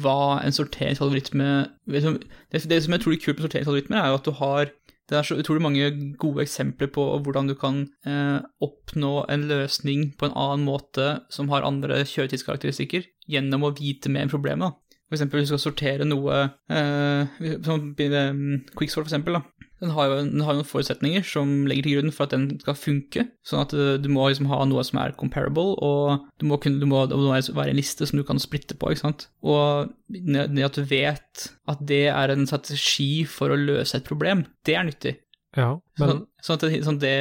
hva 0.00 0.38
en 0.40 0.56
sorteringsalgoritme 0.56 1.50
det, 1.92 2.04
det 2.52 2.80
som 2.84 2.96
jeg 2.96 3.04
tror 3.04 3.16
er 3.16 3.22
kult 3.24 3.36
med 3.36 3.48
sorteringsalgoritmer, 3.48 4.00
er 4.00 4.12
jo 4.12 4.20
at 4.20 4.28
du 4.28 4.36
har 4.40 4.72
det 5.08 5.16
er 5.16 5.24
så 5.24 5.38
utrolig 5.40 5.62
mange 5.64 5.86
gode 6.20 6.44
eksempler 6.44 6.90
på 6.92 7.04
hvordan 7.24 7.48
du 7.48 7.54
kan 7.56 7.86
eh, 8.04 8.42
oppnå 8.60 9.22
en 9.32 9.46
løsning 9.48 10.10
på 10.20 10.28
en 10.28 10.34
annen 10.36 10.66
måte 10.68 11.06
som 11.32 11.48
har 11.48 11.64
andre 11.64 12.02
kjøretidskarakteristikker, 12.04 13.06
gjennom 13.24 13.64
å 13.64 13.72
vite 13.78 14.12
mer 14.12 14.28
om 14.28 14.34
problemet. 14.34 14.76
For 15.08 15.16
eksempel 15.16 15.40
hvis 15.40 15.48
du 15.48 15.54
skal 15.54 15.64
sortere 15.64 16.06
noe 16.08 16.42
eh, 16.68 17.38
som 17.64 17.86
um, 17.88 18.42
Quicksort, 18.76 19.06
for 19.06 19.08
eksempel. 19.08 19.38
Da. 19.38 19.68
Den 19.80 19.92
har, 19.94 20.10
jo, 20.10 20.16
den 20.26 20.42
har 20.42 20.52
jo 20.52 20.60
noen 20.60 20.68
forutsetninger 20.68 21.22
som 21.26 21.52
legger 21.70 21.86
til 21.86 21.94
grunn 21.96 22.12
for 22.14 22.26
at 22.26 22.34
den 22.34 22.48
skal 22.60 22.76
funke. 22.76 23.24
Sånn 23.46 23.62
at 23.62 23.74
uh, 23.78 23.94
du 24.02 24.10
må 24.12 24.26
liksom 24.28 24.50
ha 24.50 24.58
noe 24.68 24.84
som 24.84 25.00
er 25.00 25.14
comparable, 25.18 25.76
og 25.80 26.26
du 26.42 26.48
må, 26.50 26.58
kunne, 26.60 26.82
du 26.82 26.88
må, 26.90 27.04
det 27.08 27.16
må 27.16 27.30
være 27.32 27.72
en 27.72 27.78
liste 27.78 28.08
som 28.08 28.20
du 28.20 28.26
kan 28.26 28.42
splitte 28.42 28.76
på. 28.76 28.92
ikke 28.92 29.06
sant? 29.06 29.28
Og 29.46 29.94
at 30.36 30.76
du 30.76 30.84
vet 30.90 31.48
at 31.72 31.86
det 31.88 32.04
er 32.10 32.34
en 32.34 32.48
strategi 32.50 33.24
for 33.28 33.54
å 33.54 33.60
løse 33.60 33.96
et 33.96 34.08
problem, 34.08 34.44
det 34.68 34.76
er 34.76 34.88
nyttig. 34.90 35.14
Ja, 35.58 35.72
men 35.98 36.10
Sånn, 36.12 36.20
sånn 36.46 36.58
at 36.58 36.64
det, 36.64 36.80
sånn 36.86 36.98
det, 37.02 37.14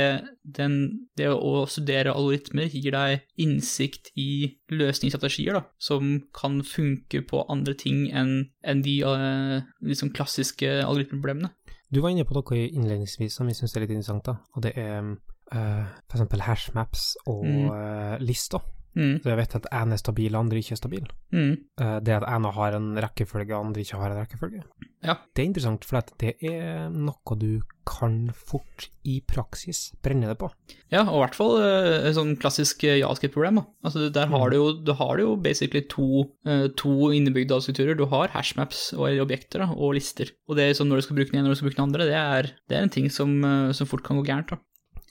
den, 0.57 0.73
det 1.17 1.31
å 1.33 1.63
studere 1.65 2.13
algoritmer 2.13 2.69
gir 2.69 2.93
deg 2.93 3.23
innsikt 3.41 4.11
i 4.13 4.53
løsningsstrategier 4.69 5.57
da, 5.57 5.63
som 5.81 6.19
kan 6.37 6.59
funke 6.61 7.23
på 7.25 7.41
andre 7.49 7.73
ting 7.73 8.05
enn 8.13 8.35
en 8.61 8.83
de 8.85 8.99
uh, 9.01 9.57
liksom 9.81 10.13
klassiske 10.13 10.69
algoritmeproblemene. 10.83 11.49
du 11.89 12.01
var 12.03 12.11
inne 12.13 12.27
på 12.27 12.35
noe 12.37 12.61
innledningsvis 12.67 13.39
som 13.39 13.47
vi 13.49 13.55
syns 13.57 13.73
er 13.75 13.87
litt 13.87 13.95
interessant, 13.95 14.27
da, 14.27 14.37
og 14.53 14.63
det 14.67 14.75
er 14.77 15.01
uh, 15.01 15.85
for 16.05 16.19
eksempel 16.19 16.43
hashmaps 16.45 17.15
og 17.25 17.45
Mm. 17.47 17.69
uh, 17.71 18.17
lister. 18.21 18.61
Mm, 18.97 19.21
Så 19.21 19.29
jeg 19.29 19.37
vet 19.37 19.55
at 19.55 19.67
én 19.71 19.91
er 19.93 19.97
stabil, 20.01 20.35
andre 20.35 20.57
ikke 20.57 20.73
er 20.73 20.81
stabil. 20.81 21.05
mm, 21.31 21.51
Eh, 21.79 21.99
det 22.01 22.13
at 22.17 22.23
ene 22.27 22.51
har 22.51 22.73
en 22.73 22.95
rekkefølge, 22.97 23.53
andre 23.53 23.81
ikke 23.83 23.97
har 24.01 24.09
en 24.11 24.17
rekkefølge. 24.25 24.63
Ja. 25.03 25.13
Det 25.35 25.43
er 25.43 25.45
interessant, 25.51 25.85
for 25.85 26.01
det 26.17 26.33
er 26.41 26.89
noe 26.89 27.35
du 27.37 27.61
kan 27.85 28.31
fort 28.33 28.89
i 29.05 29.21
praksis 29.21 29.93
brenne 30.03 30.25
det 30.27 30.37
på. 30.39 30.49
Ja, 30.91 31.03
og 31.05 31.13
i 31.19 31.21
hvert 31.27 31.35
fall 31.37 31.61
eh, 31.61 32.07
et 32.09 32.15
sånn 32.17 32.33
klassisk 32.41 32.83
eh, 32.83 32.97
JavaScript-problem. 33.03 33.61
Altså, 33.85 34.09
Der 34.11 34.25
har 34.27 34.47
Mm. 34.47 34.51
du 34.51 34.57
jo, 34.57 34.73
du 34.83 34.93
har 34.93 35.17
jo 35.19 35.35
basically 35.37 35.81
to, 35.87 36.31
eh, 36.45 36.67
to 36.75 37.11
innebygde 37.13 37.61
strukturer. 37.61 37.95
Du 37.95 38.05
har 38.07 38.27
hashmaps 38.29 38.93
og 38.97 39.07
objekter 39.21 39.59
da, 39.59 39.67
og 39.77 39.93
lister. 39.93 40.31
Og 40.49 40.55
det 40.57 40.63
er 40.71 40.73
sånn 40.73 40.89
når 40.89 40.97
du 40.97 41.01
skal 41.03 41.15
bruke 41.17 41.31
den 41.31 41.39
ene 41.39 41.45
og 41.47 41.53
når 41.53 41.55
du 41.55 41.59
skal 41.61 41.69
bruke 41.69 41.77
den 41.77 41.89
andre, 41.93 42.05
det 42.09 42.17
er, 42.17 42.51
det 42.67 42.77
er 42.77 42.81
en 42.81 42.89
ting 42.89 43.09
som, 43.11 43.43
eh, 43.45 43.71
som 43.73 43.85
fort 43.87 44.03
kan 44.03 44.17
gå 44.17 44.25
gærent. 44.25 44.49
da. 44.49 44.57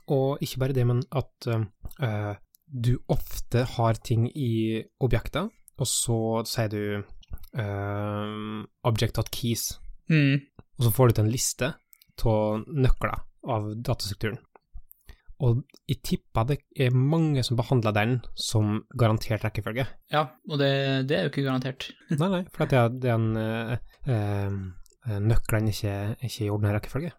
Og 0.09 0.39
ikke 0.43 0.59
bare 0.59 0.73
det, 0.75 0.87
men 0.87 1.03
at 1.13 1.47
eh, 1.47 2.35
du 2.67 2.97
ofte 3.09 3.65
har 3.77 3.95
ting 4.05 4.27
i 4.35 4.83
objekter, 5.01 5.49
og 5.79 5.87
så 5.89 6.19
sier 6.49 6.69
du 6.73 6.83
uh, 7.59 8.65
object.keys, 8.87 9.67
Mm. 10.09 10.39
og 10.79 10.85
så 10.87 10.91
får 10.95 11.09
du 11.09 11.13
til 11.17 11.25
en 11.25 11.33
liste 11.33 11.69
av 12.25 12.61
nøkler 12.71 13.17
av 13.51 13.65
datastrukturen. 13.83 14.39
Og 15.43 15.65
jeg 15.91 15.99
tipper 16.07 16.47
det 16.49 16.57
er 16.79 16.95
mange 16.95 17.43
som 17.45 17.59
behandler 17.59 17.93
den 17.93 18.13
som 18.39 18.85
garantert 18.97 19.43
rekkefølge. 19.45 19.85
Ja, 20.15 20.23
og 20.49 20.61
det, 20.63 20.71
det 21.11 21.19
er 21.19 21.27
jo 21.27 21.33
ikke 21.33 21.45
garantert. 21.45 21.91
Nei, 22.21 22.29
nei, 22.33 22.41
for 22.55 22.71
det 22.71 22.79
er, 22.79 22.95
det 22.95 23.11
er 23.11 23.19
en 23.19 23.37
eh, 23.43 23.75
eh, 24.07 25.19
Nøklene 25.27 25.75
ikke, 25.75 25.97
ikke 26.23 26.47
i 26.47 26.51
ordentlig 26.51 26.73
rekkefølge. 26.79 27.13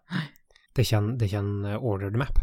Det 0.72 0.82
er 0.82 0.88
ikke 0.88 0.98
en, 1.02 1.12
det 1.16 1.28
er 1.28 1.30
ikke 1.30 1.44
en 1.44 1.68
ordered 1.78 2.18
map. 2.20 2.40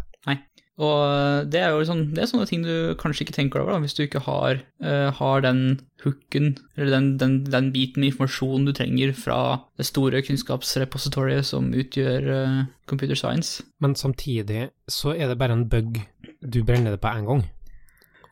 Og 0.76 1.48
det 1.48 1.62
er 1.64 1.72
jo 1.72 1.86
sånn, 1.88 2.10
det 2.12 2.24
er 2.24 2.28
sånne 2.28 2.48
ting 2.50 2.64
du 2.66 2.96
kanskje 3.00 3.24
ikke 3.24 3.36
tenker 3.38 3.62
over 3.62 3.76
da, 3.76 3.82
hvis 3.84 3.96
du 3.96 4.02
ikke 4.04 4.26
har, 4.26 4.60
uh, 4.84 5.08
har 5.16 5.46
den 5.46 5.62
hooken, 6.04 6.52
eller 6.76 6.98
den, 6.98 7.08
den, 7.22 7.38
den 7.48 7.70
biten 7.72 8.04
med 8.04 8.12
informasjon 8.12 8.68
du 8.68 8.74
trenger 8.76 9.14
fra 9.16 9.40
det 9.80 9.88
store 9.88 10.20
kunnskapsrepositoriet 10.28 11.48
som 11.48 11.72
utgjør 11.72 12.28
uh, 12.28 12.60
computer 12.92 13.16
science. 13.16 13.64
Men 13.80 13.96
samtidig 13.96 14.68
så 14.92 15.16
er 15.16 15.32
det 15.32 15.40
bare 15.40 15.56
en 15.56 15.68
bug. 15.72 16.02
Du 16.44 16.60
brenner 16.68 16.98
det 16.98 17.02
på 17.04 17.14
én 17.16 17.28
gang, 17.30 17.48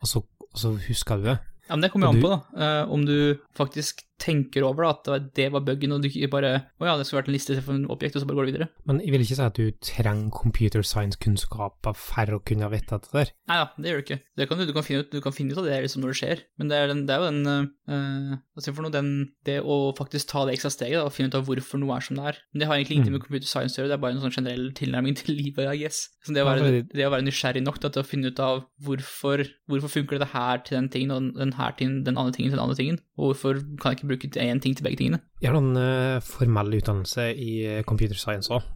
og 0.02 0.10
så, 0.10 0.20
og 0.50 0.60
så 0.60 0.76
husker 0.84 1.22
du 1.22 1.30
det. 1.32 1.38
Ja, 1.64 1.78
men 1.78 1.86
det 1.86 1.94
kommer 1.94 2.10
jo 2.10 2.18
an 2.18 2.20
på, 2.20 2.34
da. 2.34 2.40
Uh, 2.84 2.92
om 2.92 3.08
du 3.08 3.40
faktisk 3.56 4.04
tenker 4.20 4.62
over 4.62 4.84
da, 4.84 5.14
at 5.16 5.34
det 5.34 5.50
var- 5.52 5.60
buggen, 5.64 5.92
og 5.92 6.02
du 6.02 6.08
ikke 6.08 6.30
bare 6.30 6.50
Å 6.80 6.86
ja, 6.86 6.96
det 6.96 7.06
skulle 7.06 7.22
vært 7.22 7.28
en 7.28 7.34
liste 7.34 7.56
for 7.62 7.72
en 7.74 7.86
objekt, 7.88 8.16
og 8.16 8.22
så 8.22 8.26
bare 8.26 8.36
går 8.36 8.46
du 8.46 8.52
videre. 8.52 8.68
Men 8.86 9.00
jeg 9.00 9.10
vil 9.10 9.20
ikke 9.24 9.36
si 9.36 9.42
at 9.42 9.54
du 9.54 9.70
trenger 9.80 10.30
computer 10.30 10.82
science-kunnskaper 10.82 11.94
for 11.96 12.26
å 12.36 12.40
kunne 12.44 12.68
vite 12.72 12.98
det 13.00 13.10
der. 13.12 13.30
Nei 13.48 13.56
da, 13.60 13.66
det 13.78 13.90
gjør 13.90 14.00
du 14.00 14.04
ikke. 14.04 14.20
Det 14.36 14.48
kan 14.48 14.58
du, 14.58 14.66
du, 14.66 14.72
kan 14.76 14.82
finne 14.86 15.00
ut, 15.04 15.10
du 15.10 15.20
kan 15.24 15.32
finne 15.32 15.52
ut 15.52 15.58
av 15.58 15.64
det 15.68 15.78
liksom 15.84 16.02
når 16.04 16.12
det 16.14 16.18
skjer, 16.20 16.42
men 16.58 16.68
det 16.70 16.76
er, 16.78 16.86
den, 16.92 17.02
det 17.08 17.14
er 17.14 17.22
jo 17.22 17.30
den 17.30 17.70
eh, 17.88 18.36
Hva 18.54 18.62
jeg 18.64 18.74
for 18.76 18.84
noe, 18.86 18.94
den, 18.94 19.10
det 19.44 19.58
å 19.62 19.76
faktisk 19.98 20.28
ta 20.30 20.44
det 20.46 20.54
ekstra 20.56 20.70
steget 20.72 20.98
da, 21.00 21.04
og 21.08 21.12
finne 21.12 21.28
ut 21.32 21.34
av 21.38 21.44
hvorfor 21.48 21.80
noe 21.82 21.96
er 21.96 22.04
som 22.06 22.16
det 22.20 22.24
er. 22.32 22.38
Men 22.52 22.60
det 22.62 22.68
har 22.68 22.76
egentlig 22.78 22.96
ingenting 22.98 23.14
Mm. 23.14 23.18
med 23.18 23.24
computer 23.26 23.46
science 23.50 23.76
å 23.76 23.82
gjøre, 23.82 23.90
det 23.92 23.96
er 23.98 24.02
bare 24.04 24.14
en 24.16 24.22
sånn 24.24 24.32
generell 24.34 24.70
tilnærming 24.72 25.14
til 25.20 25.34
livet, 25.36 25.66
I 25.68 25.76
guess. 25.82 26.08
Så 26.24 26.32
det, 26.34 26.42
å 26.42 26.48
være, 26.48 26.88
det 26.88 27.04
å 27.06 27.10
være 27.12 27.26
nysgjerrig 27.26 27.62
nok 27.62 27.80
da, 27.82 27.90
til 27.92 28.02
å 28.02 28.06
finne 28.06 28.30
ut 28.32 28.40
av 28.40 28.64
hvorfor, 28.82 29.44
hvorfor 29.68 29.90
funker 29.92 30.18
det 30.22 30.30
her 30.32 30.58
til 30.64 30.78
den 30.78 30.88
tingen, 30.88 31.10
og 31.12 31.34
den 31.38 31.52
her 31.58 31.72
tingen, 31.76 32.02
den 32.06 32.16
andre 32.16 32.32
tingen 32.32 32.50
til 32.52 32.58
den 32.58 32.64
andre 32.64 32.78
tingen, 32.78 32.98
og 33.14 33.30
hvorfor 33.30 33.60
kan 33.78 33.92
jeg 33.92 34.00
ikke 34.00 34.10
bruke 34.10 34.42
én 34.42 34.60
ting 34.60 34.76
til 34.76 34.86
begge 34.86 34.98
tingene? 34.98 35.20
Jeg 35.42 35.52
har 35.52 35.58
noen 35.58 35.78
uh, 35.78 36.22
formell 36.24 36.74
utdannelse 36.80 37.28
i 37.30 37.50
eh, 37.68 37.82
computer 37.86 38.18
science 38.18 38.50
òg. 38.50 38.66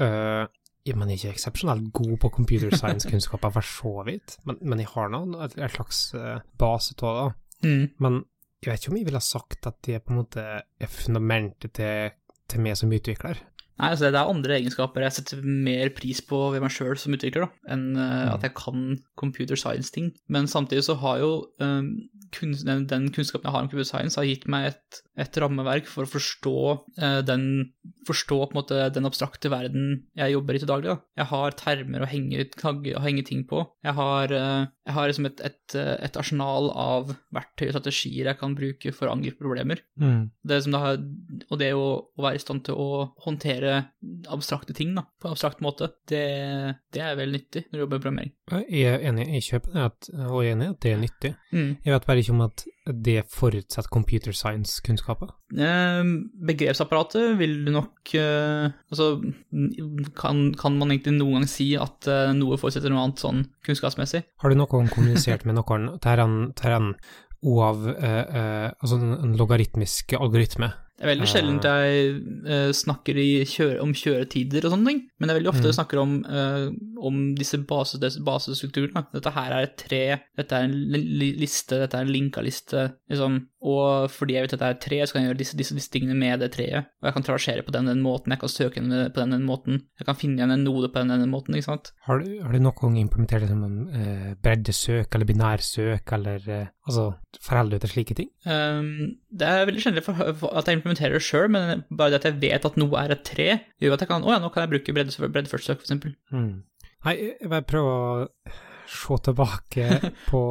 Uh, 0.00 0.44
men 0.90 1.12
jeg 1.12 1.20
er 1.20 1.20
ikke 1.20 1.36
eksepsjonelt 1.36 1.92
god 1.94 2.16
på 2.20 2.30
computer 2.34 2.72
science-kunnskaper 2.74 3.52
for 3.54 3.64
så 3.66 3.92
vidt, 4.08 4.36
men, 4.48 4.58
men 4.60 4.80
jeg 4.82 4.90
har 4.94 5.12
noen, 5.12 5.36
et 5.44 5.56
slags 5.72 6.10
uh, 6.16 6.40
base 6.58 6.96
av 7.06 7.20
det. 7.20 7.68
Mm. 7.68 7.84
Men 8.02 8.22
jeg 8.60 8.72
vet 8.72 8.82
ikke 8.82 8.92
om 8.92 8.98
jeg 8.98 9.08
ville 9.08 9.22
sagt 9.24 9.68
at 9.70 9.78
det 9.86 10.02
på 10.04 10.12
en 10.12 10.20
måte 10.20 10.44
er 10.60 10.92
fundamentet 10.92 11.72
til, 11.78 12.16
til 12.50 12.64
meg 12.64 12.76
som 12.80 12.92
utvikler. 12.92 13.40
Nei, 13.80 13.94
altså 13.94 14.10
det 14.12 14.18
er 14.20 14.28
andre 14.28 14.56
egenskaper 14.58 15.06
jeg 15.06 15.16
setter 15.16 15.44
mer 15.44 15.88
pris 15.96 16.20
på 16.28 16.38
ved 16.52 16.60
meg 16.60 16.72
sjøl 16.74 16.98
som 17.00 17.14
utvikler, 17.16 17.46
da, 17.46 17.72
enn 17.72 17.86
uh, 17.96 18.34
at 18.34 18.44
jeg 18.44 18.52
kan 18.58 18.98
computer 19.20 19.56
science-ting. 19.56 20.10
Men 20.28 20.50
samtidig 20.50 20.84
så 20.84 20.98
har 21.00 21.22
jo 21.22 21.30
eh, 21.62 21.86
kunst, 21.88 22.19
den, 22.38 22.86
den 22.90 23.08
kunnskapen 23.14 23.48
jeg 23.48 23.54
har 23.54 23.64
om 23.64 23.70
computer 23.70 23.88
science, 23.88 24.18
har 24.18 24.28
gitt 24.28 24.46
meg 24.50 24.70
et, 24.70 25.00
et 25.20 25.40
rammeverk 25.42 25.88
for 25.90 26.06
å 26.06 26.12
forstå 26.18 26.56
eh, 27.00 27.20
den 27.26 27.46
Forstå 28.08 28.36
måte 28.56 28.76
den 28.92 29.06
abstrakte 29.06 29.50
verden 29.52 30.06
jeg 30.16 30.32
jobber 30.32 30.56
i 30.56 30.60
til 30.60 30.68
daglig. 30.68 30.88
Da. 30.88 31.20
Jeg 31.20 31.28
har 31.30 31.54
termer 31.56 32.02
å 32.02 32.08
henge, 32.08 32.46
å 32.96 33.02
henge 33.04 33.22
ting 33.28 33.42
på. 33.48 33.60
Jeg 33.84 33.94
har, 33.96 34.32
eh, 34.34 34.64
jeg 34.88 34.94
har 34.96 35.10
liksom 35.10 35.28
et, 35.28 35.42
et, 35.46 35.76
et 35.76 36.18
arsenal 36.18 36.70
av 36.72 37.12
verktøy 37.36 37.66
og 37.68 37.74
strategier 37.74 38.30
jeg 38.30 38.40
kan 38.40 38.56
bruke 38.56 38.92
for 38.96 39.08
å 39.08 39.14
angripe 39.14 39.40
problemer. 39.40 39.82
Det 39.96 40.60
som 40.64 40.74
det 40.74 40.80
har, 40.82 40.98
og 41.46 41.60
det 41.60 41.70
å, 41.76 41.86
å 42.16 42.24
være 42.24 42.40
i 42.40 42.42
stand 42.42 42.64
til 42.66 42.80
å 42.80 42.88
håndtere 43.26 43.76
abstrakte 44.32 44.76
ting 44.76 44.96
da, 44.96 45.04
på 45.20 45.28
en 45.28 45.36
abstrakt 45.36 45.62
måte, 45.64 45.90
det, 46.10 46.24
det 46.94 47.04
er 47.04 47.18
veldig 47.20 47.36
nyttig 47.36 47.66
når 47.68 47.76
du 47.76 47.84
jobber 47.84 48.00
med 48.00 48.04
programmering. 48.06 48.34
Jeg 48.66 48.96
er 48.96 49.08
enig, 49.12 49.28
jeg 49.36 49.46
kjøper 49.50 49.76
det, 49.76 49.86
at, 49.92 50.10
og 50.26 50.40
jeg 50.40 50.50
er 50.50 50.56
enig 50.56 50.68
i 50.68 50.74
at 50.74 50.82
det 50.84 50.94
er 50.94 51.02
nyttig. 51.04 51.32
Mm. 51.52 51.70
Jeg 51.84 51.96
vet 51.96 52.08
bare 52.08 52.19
ikke 52.22 52.34
om 52.36 52.44
at 52.46 52.64
det 53.04 53.22
forutsetter 53.30 53.90
computer 53.92 54.34
science-kunnskaper. 54.34 55.32
Eh, 55.54 56.10
begrepsapparatet 56.50 57.34
vil 57.40 57.58
du 57.66 57.72
nok 57.74 58.14
eh, 58.18 58.70
Altså, 58.90 59.08
kan, 60.18 60.42
kan 60.58 60.78
man 60.78 60.92
egentlig 60.94 61.16
noen 61.18 61.40
gang 61.40 61.50
si 61.50 61.72
at 61.78 62.08
eh, 62.10 62.34
noe 62.36 62.58
forutsetter 62.60 62.92
noe 62.92 63.06
annet 63.06 63.22
sånn 63.22 63.42
kunnskapsmessig? 63.66 64.24
Har 64.42 64.52
du 64.52 64.58
noen 64.58 64.70
gang 64.72 64.94
kommunisert 64.94 65.44
med 65.48 65.60
noen 65.60 65.90
er 66.00 66.24
er 66.24 66.76
en 66.76 66.94
OAV, 67.40 67.86
eh, 67.88 68.36
eh, 68.36 68.70
altså 68.80 68.98
en, 69.00 69.12
en 69.24 69.36
logaritmisk 69.38 70.12
algoritme. 70.18 70.68
Det 71.00 71.06
er 71.08 71.14
veldig 71.14 71.28
sjelden 71.32 71.60
jeg 71.64 72.08
uh, 72.44 72.72
snakker 72.76 73.16
i 73.16 73.28
kjøre, 73.48 73.78
om 73.80 73.94
kjøretider 73.96 74.66
og 74.68 74.74
sånne 74.74 74.90
ting, 74.90 74.98
men 75.16 75.28
det 75.28 75.32
er 75.32 75.38
veldig 75.40 75.48
ofte 75.54 75.62
Mm. 75.64 75.68
jeg 75.70 75.78
snakker 75.78 76.00
om, 76.02 76.12
uh, 76.28 76.66
om 77.08 77.22
disse 77.38 77.56
base, 77.64 77.96
basestrukturene. 78.26 79.06
Dette 79.14 79.32
her 79.32 79.50
er 79.56 79.62
et 79.64 79.76
tre, 79.80 80.02
dette 80.36 80.52
er 80.58 80.68
en 80.68 80.74
li 80.92 81.00
li- 81.22 81.36
liste, 81.40 81.78
dette 81.80 81.96
er 81.96 82.04
en 82.04 82.12
linka 82.12 82.44
liste, 82.44 82.84
liksom. 83.10 83.46
Og 83.60 84.08
fordi 84.08 84.38
jeg 84.38 84.46
vet 84.46 84.54
at 84.56 84.62
det 84.62 84.68
er 84.70 84.78
tre, 84.80 84.98
så 85.04 85.12
kan 85.12 85.22
jeg 85.22 85.30
gjøre 85.30 85.38
disse, 85.42 85.56
disse, 85.58 85.74
disse 85.76 85.92
tingene 85.92 86.14
med 86.16 86.40
det 86.40 86.48
treet. 86.54 86.88
Og 87.02 87.08
jeg 87.08 87.16
kan 87.16 87.26
traversere 87.26 87.64
på 87.66 87.74
den 87.74 87.90
den 87.90 88.00
måten, 88.00 88.32
jeg 88.32 88.40
kan 88.40 88.52
søke 88.52 88.80
den 88.80 89.10
på 89.12 89.20
den 89.20 89.34
den 89.36 89.44
måten, 89.44 89.82
jeg 90.00 90.08
kan 90.08 90.16
finne 90.16 90.40
igjen 90.40 90.54
en 90.54 90.64
node 90.64 90.88
på 90.88 91.02
den 91.02 91.12
den 91.12 91.32
måten, 91.32 91.56
ikke 91.58 91.68
sant. 91.68 91.90
Har 92.08 92.22
du, 92.22 92.30
har 92.40 92.56
du 92.56 92.58
noen 92.62 92.78
gang 92.80 92.96
implementert 93.02 93.44
liksom 93.44 93.90
eh, 94.00 94.30
breddesøk 94.40 95.12
eller 95.12 95.28
binærsøk, 95.28 96.14
eller 96.16 96.48
eh, 96.48 96.72
altså 96.88 97.10
forholder 97.44 97.76
du 97.76 97.84
til 97.84 97.94
slike 97.94 98.16
ting? 98.22 98.32
Um, 98.48 99.20
det 99.28 99.52
er 99.52 99.68
veldig 99.68 99.84
sjelden 99.84 100.08
at 100.08 100.72
jeg 100.72 100.80
implementerer 100.80 101.18
det 101.18 101.24
sjøl, 101.26 101.50
men 101.52 101.84
bare 101.92 102.14
det 102.14 102.22
at 102.22 102.30
jeg 102.30 102.40
vet 102.46 102.70
at 102.70 102.80
noe 102.80 103.04
er 103.04 103.12
et 103.12 103.28
tre, 103.28 103.50
gjør 103.80 103.98
at 103.98 104.06
jeg 104.06 104.12
kan 104.14 104.24
Å 104.24 104.34
ja, 104.34 104.40
nå 104.40 104.48
kan 104.54 104.64
jeg 104.64 104.72
bruke 104.72 104.96
breddesøk 104.96 105.28
bredde 105.28 105.52
f.eks. 105.52 105.92
Mm. 106.32 106.50
Nei, 107.04 107.14
jeg 107.28 107.48
bare 107.48 107.64
prøver 107.68 107.92
å 107.92 108.58
se 108.90 109.18
tilbake 109.24 109.86
på 110.30 110.42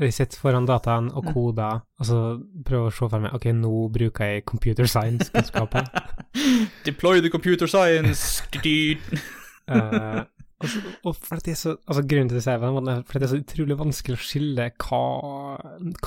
Jeg 0.00 0.14
sitter 0.16 0.40
foran 0.40 0.66
dataen 0.68 1.10
og 1.12 1.28
koder, 1.34 1.82
og 2.00 2.08
så 2.08 2.20
prøver 2.66 2.88
å 2.88 2.94
se 2.96 3.08
for 3.08 3.22
meg 3.22 3.36
Ok, 3.36 3.50
nå 3.56 3.72
bruker 3.92 4.34
jeg 4.34 4.46
computer 4.48 4.88
science-kunnskaper. 4.88 5.88
Deploy 6.88 7.20
the 7.20 7.30
computer 7.30 7.68
science! 7.68 8.42
uh, 9.72 10.24
og, 10.62 10.74
og 11.08 11.16
for 11.18 11.42
det 11.42 11.54
er 11.54 11.58
så, 11.58 11.74
altså 11.86 12.02
Grunnen 12.06 12.30
til 12.30 12.38
det 12.38 12.44
sier 12.44 12.62
jeg, 12.62 12.82
er 12.82 13.04
for 13.08 13.18
det 13.18 13.26
er 13.26 13.32
så 13.32 13.40
utrolig 13.40 13.78
vanskelig 13.78 14.18
å 14.18 14.22
skille 14.22 14.68
hva, 14.84 15.02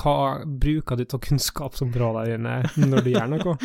hva 0.00 0.16
bruker 0.64 0.98
du 0.98 1.04
til 1.04 1.22
kunnskapsområdene 1.28 2.24
dine 2.32 2.88
når 2.88 3.04
du 3.04 3.12
gjør 3.12 3.32
noe. 3.34 3.56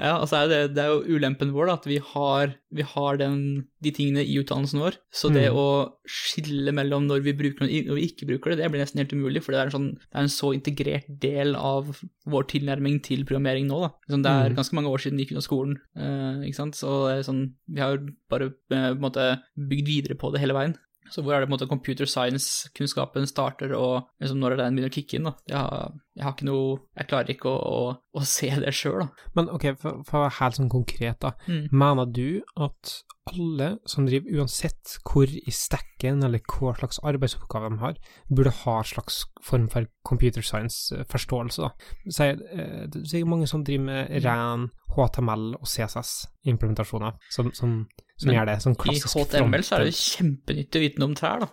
Ja, 0.00 0.16
altså 0.16 0.44
det, 0.50 0.62
det 0.76 0.84
er 0.84 0.94
jo 0.94 1.16
ulempen 1.16 1.54
vår, 1.54 1.70
da, 1.70 1.78
at 1.78 1.88
vi 1.90 2.00
har, 2.12 2.56
vi 2.72 2.82
har 2.86 3.16
den, 3.18 3.66
de 3.82 3.90
tingene 3.90 4.22
i 4.22 4.36
utdannelsen 4.38 4.78
vår. 4.80 4.96
Så 5.10 5.32
det 5.32 5.48
Mm. 5.50 5.56
å 5.58 5.92
skille 6.06 6.72
mellom 6.72 7.06
når 7.08 7.22
vi 7.24 7.32
bruker 7.32 7.66
det 7.66 7.88
og 7.90 7.96
vi 7.98 8.06
ikke 8.06 8.26
bruker 8.28 8.50
det, 8.50 8.58
det 8.58 8.70
blir 8.70 8.80
nesten 8.84 8.98
helt 9.02 9.12
umulig, 9.12 9.42
for 9.42 9.52
det 9.52 9.58
er 9.60 9.64
en, 9.66 9.74
sånn, 9.74 9.88
det 9.98 10.14
er 10.14 10.22
en 10.22 10.28
så 10.28 10.52
integrert 10.54 11.08
del 11.20 11.56
av 11.56 12.00
vår 12.26 12.44
tilnærming 12.52 13.02
til 13.02 13.24
programmering 13.24 13.66
nå. 13.66 13.80
Da. 13.80 13.90
Sånn, 14.14 14.22
det 14.22 14.30
er 14.30 14.50
Mm. 14.50 14.56
ganske 14.56 14.74
mange 14.74 14.88
år 14.92 14.98
siden 15.02 15.16
vi 15.18 15.24
gikk 15.26 15.36
av 15.36 15.46
skolen, 15.48 15.76
eh, 15.96 16.46
ikke 16.46 16.54
sant? 16.54 16.74
så 16.74 17.10
er 17.10 17.22
sånn, 17.22 17.54
vi 17.68 17.80
har 17.80 17.98
bare 18.28 18.52
eh, 18.70 18.94
på 18.94 18.96
en 18.96 19.00
måte 19.00 19.42
bygd 19.58 19.86
videre 19.86 20.14
på 20.16 20.30
det 20.32 20.40
hele 20.40 20.54
veien. 20.54 20.76
Så 21.10 21.24
hvor 21.24 21.34
er 21.34 21.42
det 21.42 21.48
på 21.48 21.52
en 21.52 21.56
måte 21.56 21.70
computer 21.70 22.08
science-kunnskapen 22.08 23.28
starter, 23.28 23.74
og 23.76 24.08
liksom 24.22 24.40
når 24.40 24.54
det 24.54 24.62
den 24.62 24.78
begynner 24.78 24.92
å 24.92 24.96
kicke 24.96 25.18
inn? 25.18 25.28
da? 25.28 25.34
Jeg 25.50 25.58
har, 25.58 25.94
jeg 26.16 26.26
har 26.26 26.34
ikke 26.36 26.48
noe 26.48 26.78
Jeg 26.96 27.10
klarer 27.10 27.34
ikke 27.34 27.52
å, 27.52 27.60
å, 27.60 27.94
å 28.16 28.24
se 28.28 28.50
det 28.62 28.74
sjøl, 28.76 29.04
da. 29.04 29.28
Men 29.38 29.52
ok, 29.54 29.70
for, 29.80 30.02
for 30.08 30.20
å 30.20 30.24
være 30.26 30.38
helt 30.40 30.60
sånn 30.60 30.72
konkret, 30.72 31.20
da. 31.22 31.34
Mm. 31.50 31.64
Mener 31.82 32.12
du 32.20 32.28
at 32.60 32.98
alle 33.30 33.68
som 33.88 34.06
driver, 34.08 34.40
uansett 34.40 34.96
hvor 35.06 35.30
i 35.30 35.52
stekken 35.54 36.24
eller 36.26 36.42
hva 36.50 36.72
slags 36.78 37.00
arbeidsoppgave 37.06 37.70
de 37.70 37.80
har, 37.82 37.98
burde 38.30 38.54
ha 38.62 38.76
en 38.80 38.90
slags 38.90 39.22
form 39.44 39.68
for 39.72 39.88
computer 40.06 40.44
science-forståelse, 40.44 41.66
da? 41.66 41.70
Si, 42.08 42.28
eh, 42.30 42.84
det 42.90 43.04
er 43.20 43.28
mange 43.28 43.48
som 43.50 43.64
driver 43.66 43.86
med 43.86 44.24
ren 44.24 44.70
HTML 44.96 45.52
og 45.60 45.66
CSS-implementasjoner, 45.68 47.18
som, 47.30 47.52
som, 47.56 47.84
som 48.20 48.28
Men 48.28 48.36
gjør 48.36 48.50
det. 48.50 48.58
Sånn 48.64 48.76
klassisk 48.80 49.14
front. 49.14 49.32
I 49.32 49.40
HTML 49.40 49.64
så 49.64 49.76
er 49.76 49.82
det 49.82 49.90
jo 49.90 49.98
kjempenyttig 50.00 50.80
å 50.80 50.84
vite 50.84 51.02
noe 51.02 51.10
om 51.10 51.16
trær, 51.18 51.42
da. 51.46 51.50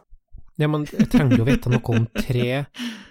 Ja, 0.57 0.67
men 0.73 0.87
jeg 0.89 1.09
trenger 1.13 1.37
jo 1.37 1.47
vite 1.47 1.71
noe 1.71 1.93
om 1.93 2.07
tre, 2.27 2.47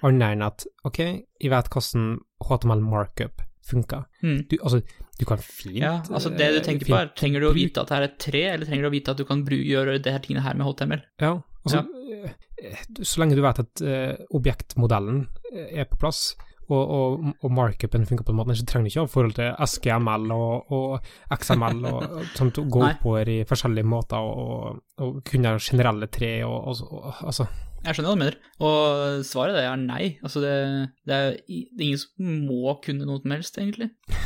annet 0.06 0.28
enn 0.34 0.46
at 0.46 0.66
ok, 0.88 1.02
jeg 1.42 1.52
vet 1.52 1.68
hvordan 1.72 2.08
HTML 2.46 2.82
markup 2.84 3.44
funker. 3.66 4.06
Mm. 4.22 4.40
Du, 4.50 4.56
altså, 4.60 4.80
du 5.18 5.25
kan 5.26 5.40
fint 5.42 5.80
Ja, 5.80 5.96
altså 6.10 6.30
det 6.30 6.50
du 6.54 6.60
eh, 6.60 6.64
tenker 6.64 6.88
på 6.88 6.98
er, 6.98 7.10
trenger 7.18 7.42
du 7.42 7.48
å 7.48 7.54
vite 7.56 7.82
at 7.82 7.90
det 7.90 7.98
er 7.98 8.08
et 8.08 8.18
tre, 8.22 8.42
eller 8.52 8.68
trenger 8.68 8.86
du 8.86 8.90
å 8.90 8.94
vite 8.94 9.14
at 9.14 9.20
du 9.22 9.26
kan 9.28 9.42
gjøre 9.46 9.96
det 10.02 10.14
her 10.14 10.22
tingene 10.22 10.44
her 10.44 10.58
med 10.58 10.68
HTML? 10.68 11.02
Ja, 11.22 11.32
altså, 11.64 11.82
ja. 12.12 12.34
så 13.02 13.22
lenge 13.22 13.38
du 13.38 13.42
vet 13.46 13.62
at 13.62 13.82
uh, 13.86 14.12
objektmodellen 14.36 15.25
eh, 15.52 15.80
er 15.82 15.90
på 15.90 15.98
plass, 16.02 16.28
og, 16.66 16.94
og, 16.96 17.26
og 17.44 17.52
markupen 17.54 18.06
funker 18.08 18.26
på 18.26 18.32
den 18.32 18.40
måten, 18.40 18.58
så 18.58 18.66
trenger 18.66 18.88
du 18.88 18.92
ikke 18.92 19.04
ha 19.04 19.12
forhold 19.12 19.37
til 19.37 19.68
SGML 19.73 20.32
og, 20.35 20.73
og 20.75 21.37
XML 21.37 21.85
og, 21.92 22.00
og 22.16 22.32
sånt, 22.38 22.58
å 22.62 22.66
gå 22.70 22.82
oppover 22.88 23.30
i 23.30 23.38
forskjellige 23.49 23.88
måter 23.88 24.26
og, 24.26 24.82
og 25.02 25.23
kunne 25.28 25.56
generelle 25.62 26.11
tre 26.12 26.32
og, 26.49 26.73
altså 26.73 27.46
Jeg 27.85 27.94
skjønner 27.94 28.11
hva 28.11 28.16
du 28.16 28.23
mener, 28.25 28.38
og 28.66 29.23
svaret 29.28 29.54
det 29.54 29.62
er 29.62 29.78
nei. 29.78 30.04
Altså 30.26 30.42
det, 30.42 30.56
det, 31.06 31.14
er, 31.14 31.38
det 31.46 31.85
er 31.85 31.87
ingen 31.90 32.02
som 32.02 32.35
må 32.49 32.75
kunne 32.82 33.06
noe 33.06 33.23
som 33.23 33.37
helst, 33.37 33.62
egentlig. 33.62 33.92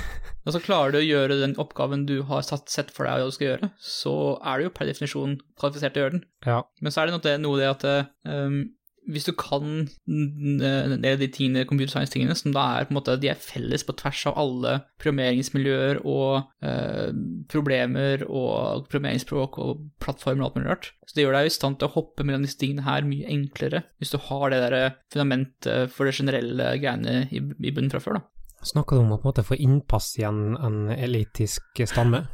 Altså 0.49 0.62
Klarer 0.64 0.94
du 0.94 0.97
å 1.02 1.04
gjøre 1.04 1.37
den 1.42 1.52
oppgaven 1.61 2.06
du 2.09 2.23
har 2.25 2.40
satt, 2.47 2.70
sett 2.73 2.88
for 2.94 3.04
deg 3.04 3.20
hva 3.20 3.28
du 3.28 3.35
skal 3.35 3.47
gjøre, 3.50 3.68
så 3.85 4.14
er 4.40 4.56
du 4.56 4.64
jo 4.64 4.73
per 4.73 4.88
definisjon 4.88 5.35
kvalifisert 5.61 5.92
til 5.92 6.00
å 6.00 6.06
gjøre 6.06 6.14
den. 6.14 6.23
Ja. 6.49 6.61
Men 6.80 6.94
så 6.94 7.02
er 7.02 7.11
det 7.11 7.14
noe 7.14 7.25
det, 7.26 7.35
noe 7.44 7.61
det 7.61 7.68
at 7.68 7.85
um, 8.25 8.62
hvis 9.09 9.26
du 9.26 9.33
kan 9.38 9.64
en 10.09 10.97
del 11.02 11.14
av 11.14 11.23
de 11.23 11.28
tingene, 11.33 11.66
computer 11.69 11.92
science-tingene, 11.95 12.37
som 12.37 12.54
da 12.54 12.64
er 12.76 12.88
på 12.88 12.95
en 12.95 12.99
måte, 12.99 13.16
de 13.21 13.30
er 13.33 13.40
felles 13.40 13.85
på 13.87 13.95
tvers 13.99 14.23
av 14.30 14.38
alle 14.40 14.75
programmeringsmiljøer 15.02 16.02
og 16.04 16.66
eh, 16.66 17.12
problemer 17.50 18.25
og 18.28 18.87
programmeringsspråk 18.90 19.61
og 19.62 19.87
plattformer 20.04 20.45
og 20.45 20.50
alt 20.50 20.59
mulig 20.59 20.73
rart. 20.73 20.90
Så 21.09 21.16
det 21.16 21.26
gjør 21.26 21.38
deg 21.38 21.50
i 21.50 21.54
stand 21.54 21.80
til 21.80 21.90
å 21.90 21.95
hoppe 21.97 22.26
mellom 22.26 22.45
disse 22.47 22.61
tingene 22.61 22.87
her 22.87 23.07
mye 23.09 23.30
enklere, 23.30 23.85
hvis 23.99 24.12
du 24.14 24.21
har 24.30 24.52
det 24.52 24.61
der 24.66 24.99
fundamentet 25.12 25.95
for 25.95 26.09
det 26.09 26.19
generelle 26.21 26.75
greiene 26.80 27.25
i, 27.30 27.40
i 27.40 27.73
bunnen 27.73 27.92
fra 27.92 28.02
før, 28.04 28.21
da. 28.21 28.26
Snakker 28.61 28.99
du 28.99 29.07
om 29.07 29.14
å 29.14 29.16
på 29.16 29.25
en 29.25 29.30
måte 29.30 29.47
få 29.47 29.57
innpass 29.57 30.12
i 30.21 30.26
en, 30.28 30.52
en 30.61 30.90
elitisk 30.92 31.80
stamme? 31.88 32.26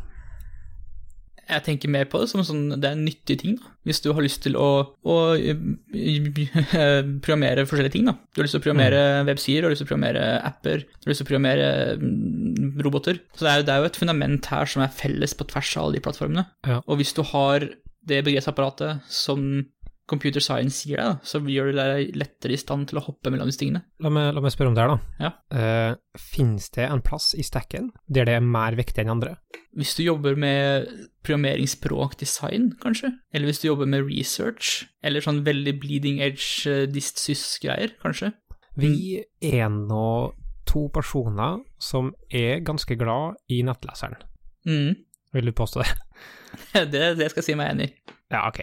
Jeg 1.49 1.63
tenker 1.63 1.89
mer 1.95 2.09
på 2.11 2.19
det 2.19 2.27
som 2.33 2.43
sånn, 2.43 2.65
det 2.81 2.89
er 2.89 2.97
en 2.97 3.05
nyttig 3.07 3.37
ting, 3.39 3.57
da. 3.61 3.69
Hvis 3.87 4.01
du 4.03 4.09
har 4.13 4.25
lyst 4.25 4.41
til 4.43 4.57
å, 4.59 4.67
å 5.07 5.17
eh, 5.39 5.55
programmere 7.23 7.67
forskjellige 7.69 7.95
ting, 7.97 8.07
da. 8.09 8.17
Du 8.35 8.41
har 8.41 8.47
lyst 8.49 8.57
til 8.57 8.63
å 8.63 8.65
programmere 8.67 9.03
websider, 9.29 9.63
du 9.63 9.69
har 9.69 9.75
lyst 9.75 9.83
til 9.85 9.89
å 9.89 9.93
programmere 9.93 10.25
apper, 10.49 10.85
du 10.87 11.07
har 11.07 11.13
lyst 11.13 11.23
til 11.23 11.27
å 11.27 11.31
programmere 11.31 11.69
mm, 12.03 12.83
roboter. 12.87 13.21
Så 13.37 13.47
det 13.47 13.53
er, 13.53 13.61
jo- 13.63 13.67
det 13.69 13.75
er 13.77 13.83
jo 13.85 13.91
et 13.93 14.01
fundament 14.03 14.51
her 14.53 14.67
som 14.75 14.83
er 14.87 14.95
felles 14.99 15.37
på 15.39 15.47
tvers 15.53 15.73
av 15.77 15.85
alle 15.87 15.99
de 15.99 16.05
plattformene. 16.07 16.47
Ja. 16.67 16.81
Og 16.87 17.01
hvis 17.01 17.15
du 17.17 17.23
har 17.33 17.69
det 18.07 18.21
begrepsapparatet 18.27 19.07
som 19.11 19.47
computer 20.11 20.43
science 20.43 20.87
gir 20.87 21.01
deg, 21.01 21.23
så 21.27 21.41
gjør 21.43 21.73
det 21.73 21.77
deg 21.77 22.19
lettere 22.21 22.55
i 22.55 22.61
stand 22.61 22.87
til 22.91 23.01
å 23.01 23.05
hoppe 23.09 23.31
mellom 23.33 23.51
disse 23.51 23.61
tingene. 23.61 23.83
La 24.03 24.11
meg, 24.13 24.31
la 24.37 24.43
meg 24.45 24.55
spørre 24.55 24.71
om 24.71 24.77
det 24.77 24.85
her, 24.85 24.95
da. 24.95 25.27
Ja. 25.27 25.33
Uh, 25.51 26.21
Fins 26.21 26.71
det 26.77 26.87
en 26.87 27.03
plass 27.05 27.33
i 27.37 27.45
stacken 27.47 27.91
der 28.07 28.29
det 28.29 28.37
er 28.39 28.47
mer 28.47 28.79
viktig 28.79 29.03
enn 29.03 29.13
andre? 29.17 29.37
Hvis 29.77 29.97
du 29.99 30.05
jobber 30.07 30.39
med 30.39 30.87
programmeringsspråk 31.27 32.17
design, 32.23 32.71
kanskje, 32.83 33.13
eller 33.35 33.51
hvis 33.51 33.61
du 33.63 33.69
jobber 33.69 33.91
med 33.91 34.07
research, 34.07 34.87
eller 35.05 35.25
sånn 35.25 35.43
veldig 35.47 35.77
bleeding 35.83 36.23
edge 36.25 36.71
uh, 36.71 36.87
dist-sys-greier, 36.91 37.99
kanskje. 38.03 38.33
Vi 38.77 39.23
er 39.45 39.69
nå 39.73 40.07
to 40.67 40.87
personer 40.93 41.61
som 41.83 42.13
er 42.31 42.63
ganske 42.67 42.97
glad 42.99 43.39
i 43.53 43.63
nettleseren. 43.67 44.19
Mm. 44.67 44.97
Vil 45.35 45.51
du 45.51 45.55
påstå 45.57 45.83
det? 45.83 45.95
Det, 46.73 47.03
det 47.19 47.27
skal 47.29 47.43
jeg 47.43 47.47
si 47.51 47.55
meg 47.59 47.75
enig 47.75 47.87
i. 47.91 48.15
Ja, 48.33 48.47
ok. 48.49 48.63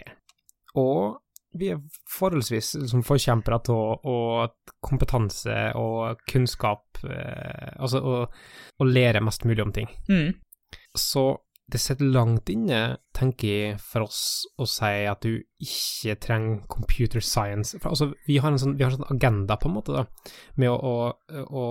Og 0.80 1.20
vi 1.58 1.70
er 1.74 1.80
forholdsvis 2.10 2.74
som 2.90 3.04
forkjempere 3.06 3.60
å, 3.70 4.18
kompetanse 4.84 5.56
og 5.80 6.20
kunnskap, 6.30 7.02
eh, 7.06 7.74
altså 7.78 8.02
å, 8.02 8.20
å 8.78 8.88
lære 8.88 9.22
mest 9.24 9.46
mulig 9.48 9.64
om 9.64 9.74
ting. 9.74 9.90
Mm. 10.10 10.34
Så 10.98 11.28
det 11.72 11.80
sitter 11.80 12.10
langt 12.12 12.50
inne, 12.52 12.98
tenker 13.16 13.48
jeg, 13.48 13.76
for 13.80 14.04
oss 14.04 14.44
å 14.60 14.66
si 14.68 15.06
at 15.08 15.24
du 15.24 15.38
ikke 15.64 16.16
trenger 16.20 16.58
computer 16.68 17.24
science. 17.24 17.78
For, 17.78 17.94
altså, 17.94 18.10
vi 18.28 18.36
har 18.42 18.52
en 18.52 18.60
sånn, 18.60 18.74
vi 18.76 18.84
har 18.84 18.92
en 18.92 18.98
sånn 18.98 19.16
agenda, 19.16 19.56
på 19.60 19.70
en 19.70 19.76
måte, 19.78 19.94
da, 19.96 20.34
med 20.60 20.74
å, 20.74 20.92
å, 21.08 21.46
å 21.48 21.64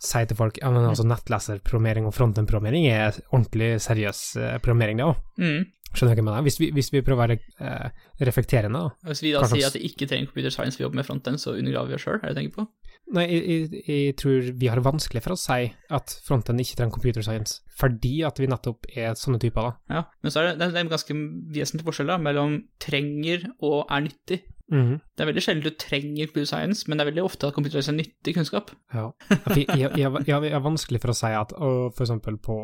si 0.00 0.24
til 0.26 0.38
folk 0.38 0.62
ja, 0.62 0.72
men 0.72 0.88
altså 0.88 1.04
nettleserprogrammering 1.06 2.08
og 2.08 2.16
frontend-programmering 2.16 2.88
er 2.88 3.20
ordentlig 3.28 3.74
seriøs 3.84 4.24
eh, 4.40 4.56
programmering, 4.64 5.02
det 5.02 5.10
òg. 5.10 5.22
Mm. 5.42 5.60
Skjønner 5.92 6.14
du 6.16 6.22
hva 6.22 6.22
jeg 6.22 6.26
mener? 6.30 6.44
Hvis 6.46 6.58
vi, 6.60 6.70
hvis 6.72 6.88
vi 6.94 7.02
prøver 7.04 7.18
å 7.18 7.22
være 7.26 7.38
eh, 7.60 8.04
reflekterende, 8.28 8.80
da. 8.80 9.10
Hvis 9.10 9.20
vi 9.22 9.32
da 9.34 9.42
Kanskje- 9.42 9.58
sier 9.60 9.66
at 9.68 9.76
vi 9.76 9.82
ikke 9.90 10.08
trenger 10.08 10.30
computer 10.30 10.54
science 10.54 10.76
for 10.78 10.84
å 10.84 10.86
jobbe 10.88 11.00
med 11.02 11.06
frontend, 11.08 11.40
så 11.42 11.52
undergraver 11.58 11.92
vi 11.92 11.98
oss 11.98 12.06
sjøl, 12.06 12.16
er 12.16 12.22
det 12.22 12.28
det 12.28 12.34
du 12.34 12.40
tenker 12.40 12.56
på? 12.62 12.66
Nei, 13.12 13.24
jeg, 13.28 13.42
jeg, 13.50 13.82
jeg 13.90 14.14
tror 14.16 14.46
vi 14.62 14.68
har 14.70 14.78
det 14.78 14.84
vanskelig 14.86 15.20
for 15.24 15.34
å 15.34 15.40
si 15.42 15.58
at 15.98 16.14
frontend 16.24 16.62
ikke 16.64 16.78
trenger 16.78 16.94
computer 16.96 17.24
science, 17.26 17.58
fordi 17.76 18.22
at 18.24 18.38
vi 18.40 18.48
nettopp 18.48 18.86
er 18.94 19.12
sånne 19.20 19.40
typer, 19.42 19.68
da. 19.68 19.98
Ja, 19.98 20.02
men 20.22 20.32
så 20.32 20.40
er 20.40 20.48
det, 20.52 20.54
det 20.62 20.70
er 20.70 20.84
en 20.86 20.92
ganske 20.94 21.16
vesentlig 21.58 21.84
forskjell 21.90 22.08
da, 22.14 22.16
mellom 22.22 22.56
trenger 22.80 23.50
og 23.60 23.84
er 23.92 24.06
nyttig. 24.08 24.40
Mhm. 24.72 24.94
Det 25.12 25.20
er 25.20 25.28
veldig 25.28 25.42
sjelden 25.44 25.66
du 25.66 25.74
trenger 25.76 26.30
computer 26.30 26.48
science, 26.48 26.86
men 26.88 26.96
det 26.96 27.04
er 27.04 27.10
veldig 27.10 27.24
ofte 27.26 27.50
at 27.50 27.52
computer 27.58 27.82
science 27.82 27.92
er 27.92 27.98
nyttig 28.00 28.36
kunnskap. 28.38 28.70
Ja. 28.94 29.10
Jeg, 29.52 29.66
jeg, 29.68 29.90
jeg, 29.98 29.98
jeg, 30.00 30.24
jeg 30.46 30.54
er 30.56 30.64
vanskelig 30.64 31.02
for 31.02 31.12
å 31.12 31.16
si 31.18 31.32
at 31.36 31.52
og 31.58 31.92
for 31.98 32.06
eksempel 32.06 32.38
på 32.40 32.56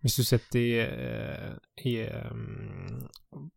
Hvis 0.00 0.16
du 0.16 0.22
sitter 0.24 0.58
i, 0.60 0.78
eh, 0.80 1.50
i 1.84 1.94
um, 2.08 3.02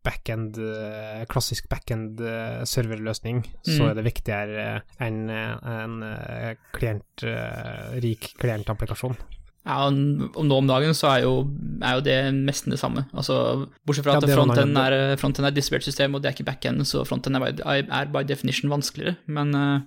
backend, 0.04 0.58
eh, 0.60 1.22
klassisk 1.32 1.70
backend-serverløsning, 1.72 3.44
så 3.64 3.80
Mm. 3.80 3.90
er 3.90 3.94
det 3.96 4.04
viktigere 4.04 4.66
enn 5.00 5.30
eh, 5.30 5.58
en 5.64 6.04
eh, 6.04 6.56
klient, 6.74 7.24
eh, 7.24 8.00
rik 8.04 8.34
klientapplikasjon. 8.40 9.16
Ja, 9.66 9.86
og 9.88 10.44
nå 10.44 10.58
om 10.58 10.68
dagen 10.68 10.92
så 10.92 11.08
er 11.16 11.22
jo, 11.24 11.48
er 11.82 11.94
jo 11.96 12.02
det 12.04 12.18
nesten 12.36 12.72
det 12.76 12.80
samme. 12.82 13.06
Altså, 13.16 13.70
bortsett 13.88 14.04
fra 14.04 14.18
at 14.20 14.28
ja, 14.28 14.36
frontend 14.36 14.76
er, 14.78 15.16
front 15.16 15.40
er 15.40 15.52
distribuert 15.56 15.84
system, 15.88 16.16
og 16.16 16.22
det 16.22 16.28
er 16.28 16.36
ikke 16.36 16.50
backend, 16.52 16.84
så 16.86 17.06
frontend 17.08 17.38
er, 17.40 17.54
by- 17.54 17.88
er 17.88 18.06
by 18.12 18.26
definition 18.28 18.70
vanskeligere. 18.70 19.16
Men 19.28 19.56
eh, 19.56 19.80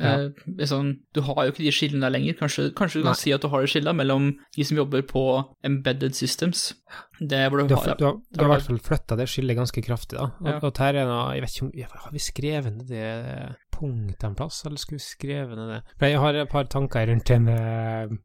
Ja. 0.00 0.30
eh, 0.58 0.66
sånn, 0.66 0.94
du 1.14 1.20
har 1.26 1.44
jo 1.44 1.52
ikke 1.52 1.64
de 1.66 1.72
skillene 1.76 2.06
der 2.06 2.14
lenger. 2.14 2.34
Kanskje, 2.40 2.70
kanskje 2.74 3.00
du 3.00 3.04
kan 3.04 3.12
Nei. 3.14 3.20
si 3.20 3.32
at 3.36 3.42
du 3.44 3.48
har 3.52 3.62
et 3.62 3.68
skille 3.72 3.92
mellom 3.94 4.30
de 4.56 4.64
som 4.64 4.76
jobber 4.80 5.02
på 5.02 5.24
embedded 5.66 6.14
systems. 6.16 6.72
Det 7.20 7.42
hvor 7.50 7.60
du, 7.60 7.68
Du 7.68 7.74
har, 7.76 7.94
du 8.00 8.04
har, 8.08 8.16
du 8.16 8.40
har 8.40 8.48
i 8.48 8.52
hvert 8.54 8.66
fall 8.66 8.80
flytta 8.80 9.16
det 9.20 9.28
skillet 9.28 9.56
ganske 9.60 9.82
kraftig, 9.84 10.16
da. 10.18 10.30
Og, 10.40 10.48
Ja. 10.48 10.58
og 10.62 10.80
er 10.80 11.04
noe, 11.04 11.34
jeg 11.36 11.42
vet 11.44 11.56
ikke 11.56 11.66
om 11.68 12.00
Har 12.06 12.12
vi 12.12 12.18
skrevet 12.18 12.72
ned 12.76 12.88
det 12.88 13.56
punktet 13.76 14.24
en 14.24 14.34
plass, 14.34 14.64
eller 14.66 14.76
skulle 14.80 14.98
vi 14.98 15.04
skrevet 15.04 15.56
ned 15.56 15.68
det? 15.74 15.82
For 15.98 16.06
jeg 16.06 16.18
har 16.18 16.34
et 16.34 16.48
par 16.48 16.64
tanker 16.64 17.06
rundt 17.06 17.30
en 17.30 17.44
med 17.44 18.18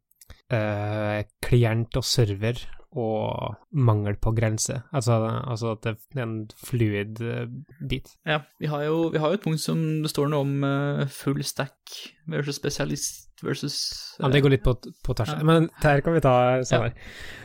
eh, 0.52 1.24
klient 1.44 1.96
og 2.00 2.04
server 2.08 2.60
og 2.96 3.56
mangel 3.76 4.16
på 4.16 4.32
grense. 4.36 4.80
Altså, 4.96 5.20
altså 5.44 5.74
at 5.76 5.84
det 5.84 5.96
er 6.16 6.24
en 6.24 6.38
fluid 6.64 7.20
eh, 7.22 7.48
bit. 7.90 8.14
Ja, 8.28 8.40
vi 8.60 8.72
har, 8.72 8.86
jo, 8.88 9.10
vi 9.12 9.20
har 9.20 9.34
jo 9.34 9.40
et 9.40 9.44
punkt 9.44 9.62
som 9.62 9.82
det 10.04 10.12
står 10.14 10.32
noe 10.32 10.46
om 10.46 10.64
eh, 10.64 11.06
full 11.12 11.44
stack 11.44 11.98
versus 12.32 12.56
spesialist 12.62 13.26
versus 13.44 13.76
Ja, 14.20 14.30
det 14.32 14.40
går 14.46 14.56
litt 14.56 14.64
på, 14.64 14.78
på 15.04 15.16
tvers. 15.18 15.34
Ja. 15.36 15.44
Men 15.44 15.68
der 15.84 16.00
kan 16.06 16.16
vi 16.16 16.24
ta 16.24 16.36
senere. 16.68 16.96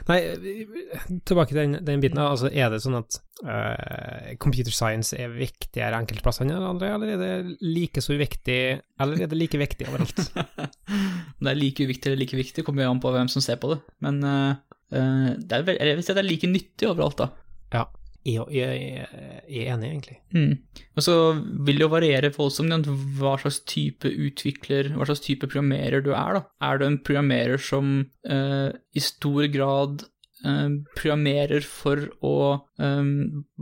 Nei, 0.07 0.21
tilbake 1.27 1.51
til 1.51 1.59
den, 1.59 1.77
den 1.87 2.05
biten. 2.05 2.21
da. 2.21 2.31
Altså, 2.31 2.51
er 2.53 2.71
det 2.71 2.81
sånn 2.85 3.01
at 3.01 3.19
uh, 3.43 4.31
computer 4.43 4.75
science 4.75 5.19
er 5.19 5.35
viktigere 5.35 5.99
enkelte 5.99 6.25
plasser 6.25 6.47
enn 6.47 6.55
andre, 6.55 6.95
eller 6.95 7.15
er 7.17 7.21
det 7.21 7.59
like 7.67 8.03
så 8.05 8.15
uviktig, 8.15 8.61
eller 9.03 9.27
er 9.27 9.31
det 9.31 9.39
like 9.39 9.61
viktig 9.61 9.91
overalt? 9.91 10.23
Det 11.41 11.49
er 11.49 11.57
like 11.57 11.87
uviktig 11.87 12.11
eller 12.11 12.21
like 12.21 12.37
viktig, 12.37 12.65
kommer 12.67 12.85
jo 12.85 12.95
an 12.95 13.01
på 13.03 13.11
hvem 13.15 13.29
som 13.33 13.43
ser 13.43 13.57
på 13.61 13.73
det. 13.73 13.79
Men 14.05 14.19
eh, 14.27 14.59
det 14.91 15.57
er 15.57 15.71
jeg 15.71 15.97
vil 15.99 16.05
si 16.05 16.13
at 16.13 16.19
det 16.19 16.25
er 16.25 16.31
like 16.31 16.51
nyttig 16.51 16.89
overalt, 16.91 17.21
da. 17.23 17.31
Ja, 18.27 18.45
jeg, 18.53 18.67
jeg, 18.77 19.07
jeg 19.49 19.65
er 19.65 19.75
enig, 19.75 19.91
egentlig. 19.95 20.17
Mm. 20.37 20.83
Og 20.99 21.05
så 21.05 21.15
vil 21.65 21.79
det 21.79 21.87
jo 21.87 21.93
variere 21.93 22.33
voldsomt 22.35 22.89
hva 23.17 23.37
slags 23.41 23.63
type 23.71 24.11
utvikler, 24.11 24.93
hva 24.93 25.09
slags 25.09 25.25
type 25.25 25.49
programmerer 25.49 26.05
du 26.05 26.13
er, 26.13 26.37
da. 26.37 26.43
Er 26.69 26.81
du 26.81 26.87
en 26.87 26.99
programmerer 27.01 27.61
som 27.65 27.95
eh, 28.29 28.69
i 28.93 29.05
stor 29.05 29.49
grad 29.55 30.05
eh, 30.45 30.69
programmerer 30.99 31.65
for 31.65 32.11
å 32.21 32.37
eh, 32.83 33.15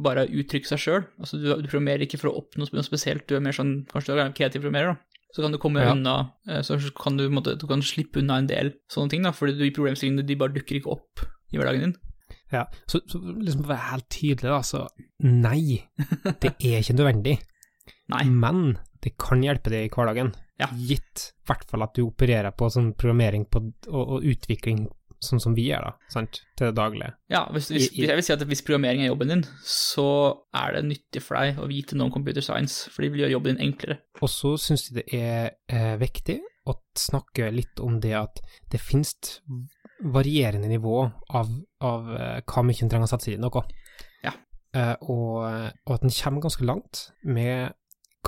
bare 0.09 0.27
uttrykke 0.27 0.73
seg 0.73 0.83
sjøl? 0.83 1.07
Altså 1.23 1.39
du, 1.39 1.53
du 1.53 1.71
programmerer 1.71 2.09
ikke 2.09 2.19
for 2.25 2.33
å 2.33 2.41
oppnå 2.43 2.67
noe 2.67 2.87
spesielt, 2.87 3.29
du 3.31 3.39
er 3.39 3.45
mer 3.47 3.55
sånn 3.55 3.85
kanskje 3.93 4.19
du 4.19 4.25
er 4.25 4.35
kreativ 4.35 4.67
programmerer, 4.67 4.97
da. 4.97 5.08
Så 5.35 5.43
kan 5.45 5.53
du 5.53 5.59
komme 5.61 5.83
Ja. 5.85 5.93
unna, 5.93 6.33
eh, 6.49 6.63
så 6.65 6.79
kan 6.97 7.17
du, 7.19 7.27
måtte, 7.29 7.57
du 7.61 7.67
kan 7.69 7.83
slippe 7.85 8.21
unna 8.23 8.39
en 8.41 8.47
del 8.49 8.73
sånne 8.91 9.11
ting, 9.13 9.23
da, 9.23 9.31
fordi 9.37 9.59
de 9.59 9.71
problemstillingene 9.77 10.25
de 10.27 10.37
bare 10.41 10.55
dukker 10.55 10.79
ikke 10.81 10.91
opp 10.95 11.25
i 11.53 11.59
hverdagen 11.61 11.81
din. 11.85 11.97
Ja, 12.53 12.63
så, 12.89 13.01
så 13.09 13.21
liksom 13.21 13.63
for 13.65 13.69
å 13.69 13.75
være 13.75 13.91
helt 13.93 14.09
tydelig, 14.09 14.49
da, 14.49 14.61
så 14.65 14.87
nei, 15.21 15.83
det 16.41 16.55
er 16.65 16.81
ikke 16.81 16.97
nødvendig. 16.97 17.37
Nei. 18.13 18.23
Men 18.25 18.79
det 19.05 19.13
kan 19.21 19.43
hjelpe 19.45 19.69
deg 19.73 19.87
i 19.87 19.93
hverdagen, 19.93 20.33
Ja. 20.59 20.67
gitt 20.73 21.29
i 21.29 21.47
hvert 21.53 21.69
fall 21.71 21.85
at 21.85 21.93
du 21.95 22.07
opererer 22.07 22.51
på 22.57 22.71
sånn 22.73 22.95
programmering 22.97 23.45
på, 23.53 23.61
og, 23.93 24.15
og 24.17 24.25
utvikling 24.25 24.87
sånn 25.25 25.41
som 25.43 25.55
vi 25.57 25.69
gjør, 25.69 25.89
da, 25.89 26.11
sant, 26.13 26.41
til 26.59 26.71
det 26.71 26.77
daglige. 26.79 27.11
Ja, 27.33 27.43
hvis, 27.55 27.71
hvis, 27.75 27.89
jeg 27.99 28.19
vil 28.19 28.25
si 28.27 28.35
at 28.35 28.45
hvis 28.47 28.63
programmering 28.67 29.03
er 29.03 29.11
jobben 29.11 29.33
din, 29.33 29.45
så 29.67 30.09
er 30.57 30.77
det 30.77 30.85
nyttig 30.87 31.23
for 31.25 31.41
deg 31.41 31.59
å 31.59 31.69
vite 31.71 31.99
noe 31.99 32.09
om 32.09 32.15
computer 32.15 32.45
science, 32.45 32.93
for 32.93 33.05
de 33.05 33.11
vil 33.13 33.25
gjøre 33.25 33.35
jobben 33.35 33.57
din 33.57 33.69
enklere. 33.69 33.99
Og 34.23 34.31
så 34.33 34.55
syns 34.63 34.89
jeg 34.89 35.01
det 35.01 35.07
er 35.19 35.51
eh, 35.73 35.97
viktig 36.01 36.39
å 36.69 36.77
snakke 36.99 37.51
litt 37.55 37.83
om 37.83 37.99
det 38.03 38.15
at 38.19 38.43
det 38.71 38.81
finnes 38.83 39.39
varierende 40.05 40.71
nivå 40.71 41.01
av, 41.35 41.51
av 41.85 42.13
eh, 42.15 42.39
hva 42.47 42.65
mye 42.67 42.85
en 42.85 42.93
trenger 42.93 43.09
å 43.09 43.11
sette 43.11 43.31
seg 43.31 43.39
i 43.39 43.43
noe. 43.43 43.65
Ja. 44.27 44.37
Eh, 44.77 44.95
og, 45.11 45.43
og 45.89 45.97
at 45.97 46.07
en 46.07 46.15
kommer 46.15 46.47
ganske 46.47 46.69
langt 46.69 47.09
med 47.27 47.75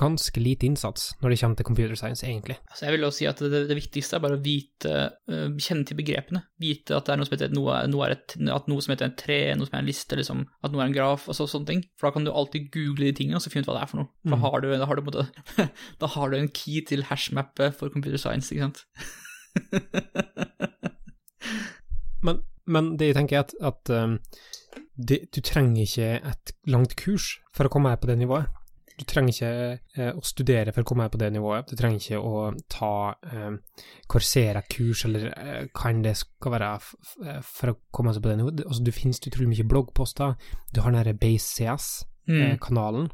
ganske 0.01 0.41
lite 0.41 0.65
innsats 0.65 1.11
når 1.21 1.29
det 1.33 1.37
kommer 1.41 1.59
til 1.59 1.67
computer 1.67 1.95
science, 1.99 2.25
egentlig. 2.25 2.55
Altså 2.71 2.87
jeg 2.87 2.95
vil 2.95 3.05
også 3.07 3.19
si 3.21 3.27
at 3.29 3.43
det, 3.53 3.61
det 3.69 3.77
viktigste 3.77 4.17
er 4.17 4.23
bare 4.23 4.37
å 4.39 4.41
vite, 4.41 4.93
uh, 5.29 5.47
kjenne 5.61 5.85
til 5.87 5.99
begrepene. 5.99 6.41
Vite 6.61 6.97
at 6.97 7.05
det 7.05 7.13
er 7.13 7.21
noe 7.21 7.29
som 7.29 7.35
heter 7.37 7.53
noe, 7.53 7.77
noe 7.91 8.07
er 8.07 8.15
et, 8.17 8.35
at 8.57 8.69
noe 8.71 8.81
som 8.81 8.95
heter 8.95 9.07
en 9.11 9.15
tre, 9.21 9.37
noe 9.59 9.69
som 9.69 9.77
er 9.77 9.83
en 9.85 9.89
liste, 9.91 10.17
liksom, 10.19 10.41
at 10.65 10.73
noe 10.73 10.81
er 10.83 10.89
en 10.91 10.97
graf, 10.97 11.27
og 11.29 11.37
så, 11.37 11.45
sånne 11.53 11.69
ting. 11.69 11.83
For 12.01 12.09
da 12.09 12.15
kan 12.17 12.25
du 12.27 12.33
alltid 12.33 12.69
google 12.73 13.07
de 13.11 13.15
tingene 13.21 13.37
og 13.39 13.45
så 13.45 13.53
finne 13.53 13.63
ut 13.67 13.71
hva 13.71 13.77
det 13.79 13.85
er 13.85 13.91
for 13.93 14.01
noe. 14.03 14.09
For 14.25 14.33
Mm. 14.33 14.37
da, 14.41 14.41
har 14.49 14.61
du, 14.65 14.69
da, 14.81 14.85
har 14.89 14.95
du, 14.99 15.03
måte- 15.07 15.27
da 16.01 16.11
har 16.17 16.33
du 16.33 16.37
en 16.41 16.49
key 16.49 16.81
til 16.89 17.05
hashmappet 17.11 17.77
for 17.77 17.93
computer 17.93 18.17
science, 18.21 18.49
ikke 18.51 18.67
sant? 18.67 18.85
Men, 22.21 22.41
men 22.69 22.91
det 22.99 23.07
jeg 23.11 23.15
tenker 23.17 23.39
er 23.39 23.45
at, 23.47 23.53
at 23.65 23.91
um, 23.97 24.17
det, 24.93 25.23
du 25.33 25.39
trenger 25.41 25.81
ikke 25.87 26.09
et 26.29 26.51
langt 26.69 26.93
kurs 26.99 27.31
for 27.55 27.65
å 27.65 27.71
komme 27.73 27.89
her 27.89 27.97
på 28.01 28.09
det 28.11 28.19
nivået. 28.21 28.45
Du 29.01 29.07
trenger 29.09 29.33
ikke 29.33 29.51
eh, 29.97 30.11
å 30.13 30.21
studere 30.25 30.73
for 30.75 30.83
å 30.83 30.87
komme 30.87 31.07
her 31.07 31.13
på 31.13 31.19
det 31.21 31.31
nivået. 31.33 31.71
Du 31.71 31.79
trenger 31.79 31.97
ikke 31.97 32.19
å 32.21 32.43
ta 32.69 32.91
eh, 33.25 33.55
Coursera-kurs 34.11 35.05
eller 35.07 35.31
eh, 35.31 35.63
hva 35.73 35.89
enn 35.89 36.03
det 36.05 36.13
skal 36.19 36.53
være 36.53 36.69
f 36.77 36.91
for 37.47 37.71
å 37.71 37.79
komme 37.89 38.13
seg 38.13 38.21
på 38.21 38.29
det 38.29 38.37
nivået. 38.43 38.61
Altså, 38.67 38.85
du 38.85 38.93
finnes 38.93 39.23
utrolig 39.23 39.49
mye 39.55 39.65
bloggposter. 39.71 40.37
Du 40.69 40.83
har 40.83 40.93
den 40.93 41.01
derre 41.01 41.17
BaseCS-kanalen. 41.17 43.09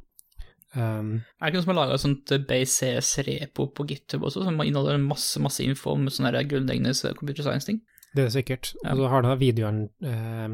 Um, 0.75 1.23
Er 1.39 1.47
det 1.47 1.53
ikke 1.53 1.55
noen 1.55 1.63
som 1.63 1.71
har 1.71 1.77
laga 1.77 1.95
et 1.95 2.03
sånt 2.03 2.31
Base 2.49 2.89
CS-repo 2.99 3.69
på 3.73 3.85
GitHub 3.87 4.25
også, 4.27 4.43
som 4.43 4.59
inneholder 4.59 4.99
masse 4.99 5.39
masse 5.41 5.63
info 5.63 5.95
om 5.95 6.09
sånne 6.11 6.43
grunnleggende 6.51 7.15
computer 7.15 7.47
science-ting? 7.47 7.79
Det 8.17 8.25
er 8.25 8.33
sikkert. 8.33 8.73
Ja. 8.83 8.95
Og 8.95 9.03
så 9.03 9.11
har 9.13 9.21
du 9.27 9.29
videoen 9.37 9.83
eh, 10.01 10.49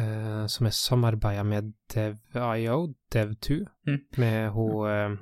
eh, 0.00 0.46
som 0.48 0.66
er 0.70 0.72
samarbeida 0.76 1.44
med 1.44 1.74
DevIO, 1.92 2.94
Dev2, 3.12 3.60
Mm. 3.86 4.00
med 4.16 4.50
hun 4.56 4.88
eh, 4.88 5.16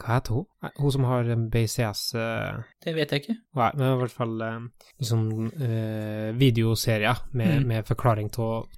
Hva 0.00 0.14
heter 0.16 0.32
hun? 0.38 0.44
Nei, 0.64 0.70
Hun 0.80 0.92
som 0.94 1.04
har 1.04 1.24
BCS 1.52 2.02
eh, 2.16 2.60
Det 2.84 2.94
vet 2.96 3.10
jeg 3.12 3.20
ikke. 3.20 3.34
Nei, 3.58 3.70
men 3.76 3.90
i 3.90 3.98
hvert 4.00 4.14
fall 4.14 4.40
eh, 4.46 4.60
sånn 5.04 5.26
eh, 5.60 6.30
videoserier 6.40 7.20
med, 7.36 7.50
Mm. 7.60 7.66
med 7.68 7.84
forklaring 7.88 8.30
av 8.38 8.68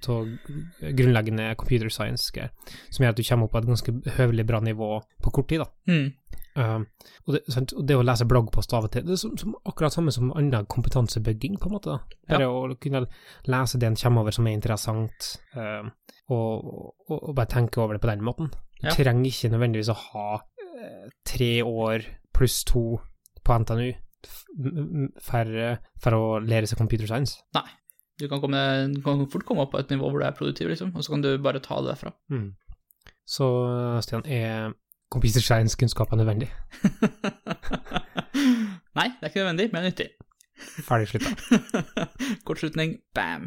grunnleggende 0.81 1.55
computer 1.59 1.89
science-greier, 1.93 2.51
som 2.89 3.03
gjør 3.05 3.13
at 3.13 3.19
du 3.21 3.23
kommer 3.27 3.47
opp 3.47 3.53
på 3.55 3.61
et 3.61 3.69
ganske 3.71 3.93
høvelig 4.17 4.45
bra 4.49 4.59
nivå 4.65 4.89
på 5.23 5.31
kort 5.31 5.47
tid, 5.51 5.63
da. 5.63 5.69
Mm. 5.87 6.11
Um, 6.55 6.83
og, 7.25 7.33
det, 7.33 7.41
og 7.73 7.85
det 7.89 7.95
å 7.97 8.03
lese 8.05 8.27
bloggpost 8.29 8.73
av 8.77 8.85
og 8.85 8.91
til, 8.93 9.05
det 9.07 9.15
er 9.15 9.21
som, 9.23 9.31
som 9.41 9.55
akkurat 9.65 9.95
samme 9.95 10.11
som 10.13 10.29
annen 10.37 10.67
kompetansebygging, 10.69 11.55
på 11.61 11.69
en 11.69 11.73
måte. 11.73 11.95
da. 11.95 12.37
ja. 12.43 12.49
å 12.49 12.75
kunne 12.77 13.05
lese 13.49 13.79
det 13.81 13.89
en 13.89 13.97
kommer 13.97 14.21
over 14.21 14.35
som 14.35 14.47
er 14.47 14.57
interessant, 14.59 15.29
uh, 15.57 15.87
og, 16.29 16.67
og, 17.09 17.17
og 17.17 17.33
bare 17.35 17.49
tenke 17.55 17.81
over 17.81 17.97
det 17.97 18.03
på 18.05 18.11
den 18.11 18.25
måten. 18.25 18.51
Du 18.79 18.89
Ja. 18.89 18.93
trenger 18.93 19.29
ikke 19.31 19.49
nødvendigvis 19.53 19.89
å 19.93 19.97
ha 20.11 20.27
uh, 20.43 21.09
tre 21.25 21.51
år 21.63 22.05
pluss 22.35 22.63
to 22.67 22.99
på 23.43 23.57
NTNU 23.63 23.93
for, 25.23 25.49
for 26.03 26.15
å 26.17 26.25
lære 26.43 26.67
seg 26.69 26.79
computer 26.79 27.07
science. 27.09 27.39
Du 28.21 28.27
kan, 28.29 28.39
komme, 28.43 28.59
du 28.93 28.99
kan 29.03 29.23
fort 29.31 29.43
komme 29.47 29.65
opp 29.65 29.71
på 29.73 29.79
et 29.81 29.89
nivå 29.91 30.11
hvor 30.11 30.21
du 30.21 30.27
er 30.27 30.35
produktiv, 30.37 30.69
liksom, 30.69 30.91
og 30.95 31.03
så 31.03 31.15
kan 31.15 31.23
du 31.25 31.31
bare 31.41 31.59
ta 31.63 31.79
det 31.81 31.95
derfra. 31.95 32.13
Mm. 32.31 32.51
Så 33.25 33.47
Stian, 34.05 34.25
er 34.27 34.73
computer 35.13 35.41
science-kunnskaper 35.45 36.15
nødvendig? 36.19 36.49
Nei, 38.97 39.07
det 39.09 39.23
er 39.23 39.27
ikke 39.31 39.39
nødvendig, 39.43 39.67
men 39.73 39.81
nyttig. 39.87 40.07
Ferdig 40.87 41.07
slutta. 41.09 41.29
Kortslutning, 42.47 42.89
bam. 43.17 43.41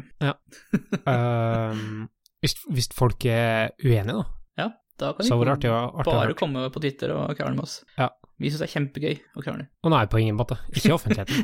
Um, 1.07 2.09
hvis, 2.43 2.53
hvis 2.73 2.87
folk 2.95 3.19
er 3.31 3.69
uenige, 3.83 4.13
da, 4.17 4.23
Ja, 4.57 4.67
da 4.99 5.05
kan 5.15 5.23
de 5.23 5.27
så 5.29 5.35
var 5.39 5.45
det 5.45 5.51
komme- 5.53 5.57
artig 5.57 5.69
artig 5.99 6.11
bare 6.11 6.23
artig. 6.27 6.37
komme 6.41 6.59
på 6.73 6.79
Twitter 6.83 7.09
og 7.15 7.23
krangle 7.37 7.55
med 7.59 7.63
oss. 7.67 7.75
Ja. 7.97 8.07
Vi 8.37 8.45
syns 8.51 8.61
det 8.61 8.67
er 8.67 8.75
kjempegøy 8.75 9.15
å 9.33 9.41
krangle. 9.41 9.65
Og 9.83 9.89
nei, 9.95 10.03
på 10.11 10.17
ingen 10.21 10.37
måte. 10.37 10.55
Ikke 10.75 10.89
i 10.91 10.93
offentligheten. 10.93 11.37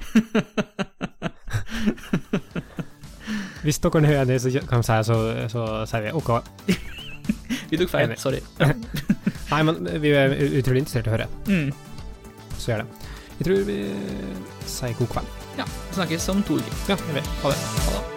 Hvis 3.64 3.80
dere 3.80 4.00
er 4.04 4.08
uenige, 4.20 4.40
så 4.44 4.48
kan 4.68 4.80
vi 4.84 4.88
si 4.90 4.98
så, 5.08 5.16
så 5.50 5.62
sier 5.90 6.02
vi 6.06 6.12
ok. 6.20 6.30
Vi 7.72 7.76
tok 7.80 7.90
feil, 7.94 8.10
sorry. 8.20 8.42
Nei, 9.54 9.62
men 9.70 9.84
vi 10.02 10.14
er 10.18 10.34
utrolig 10.60 10.82
interessert 10.84 11.08
i 11.08 11.12
å 11.12 11.14
høre, 11.18 11.28
Mm. 11.46 11.74
så 12.58 12.72
gjør 12.74 12.84
det. 12.84 13.10
Jeg 13.40 13.48
tror 13.48 13.64
vi 13.68 13.78
sier 14.66 14.98
god 14.98 15.10
kveld. 15.14 15.28
Ja, 15.58 15.66
vi 15.90 15.96
snakkes 16.00 16.30
om 16.34 16.42
to 16.48 16.58
uker. 16.58 16.74
Ja, 16.90 16.98
jeg 17.08 17.16
vet. 17.22 17.32
Ha 17.44 17.54
det. 17.54 17.58
Ha 17.58 18.00
det. 18.00 18.13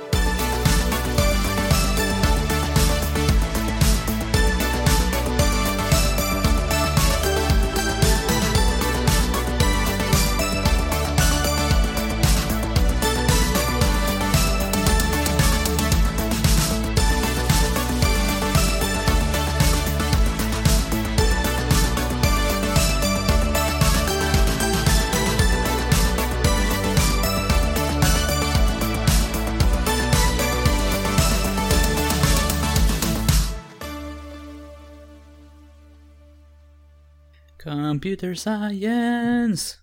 Computer 38.07 38.37
science. 38.37 39.83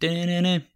Da-na-na. 0.00 0.66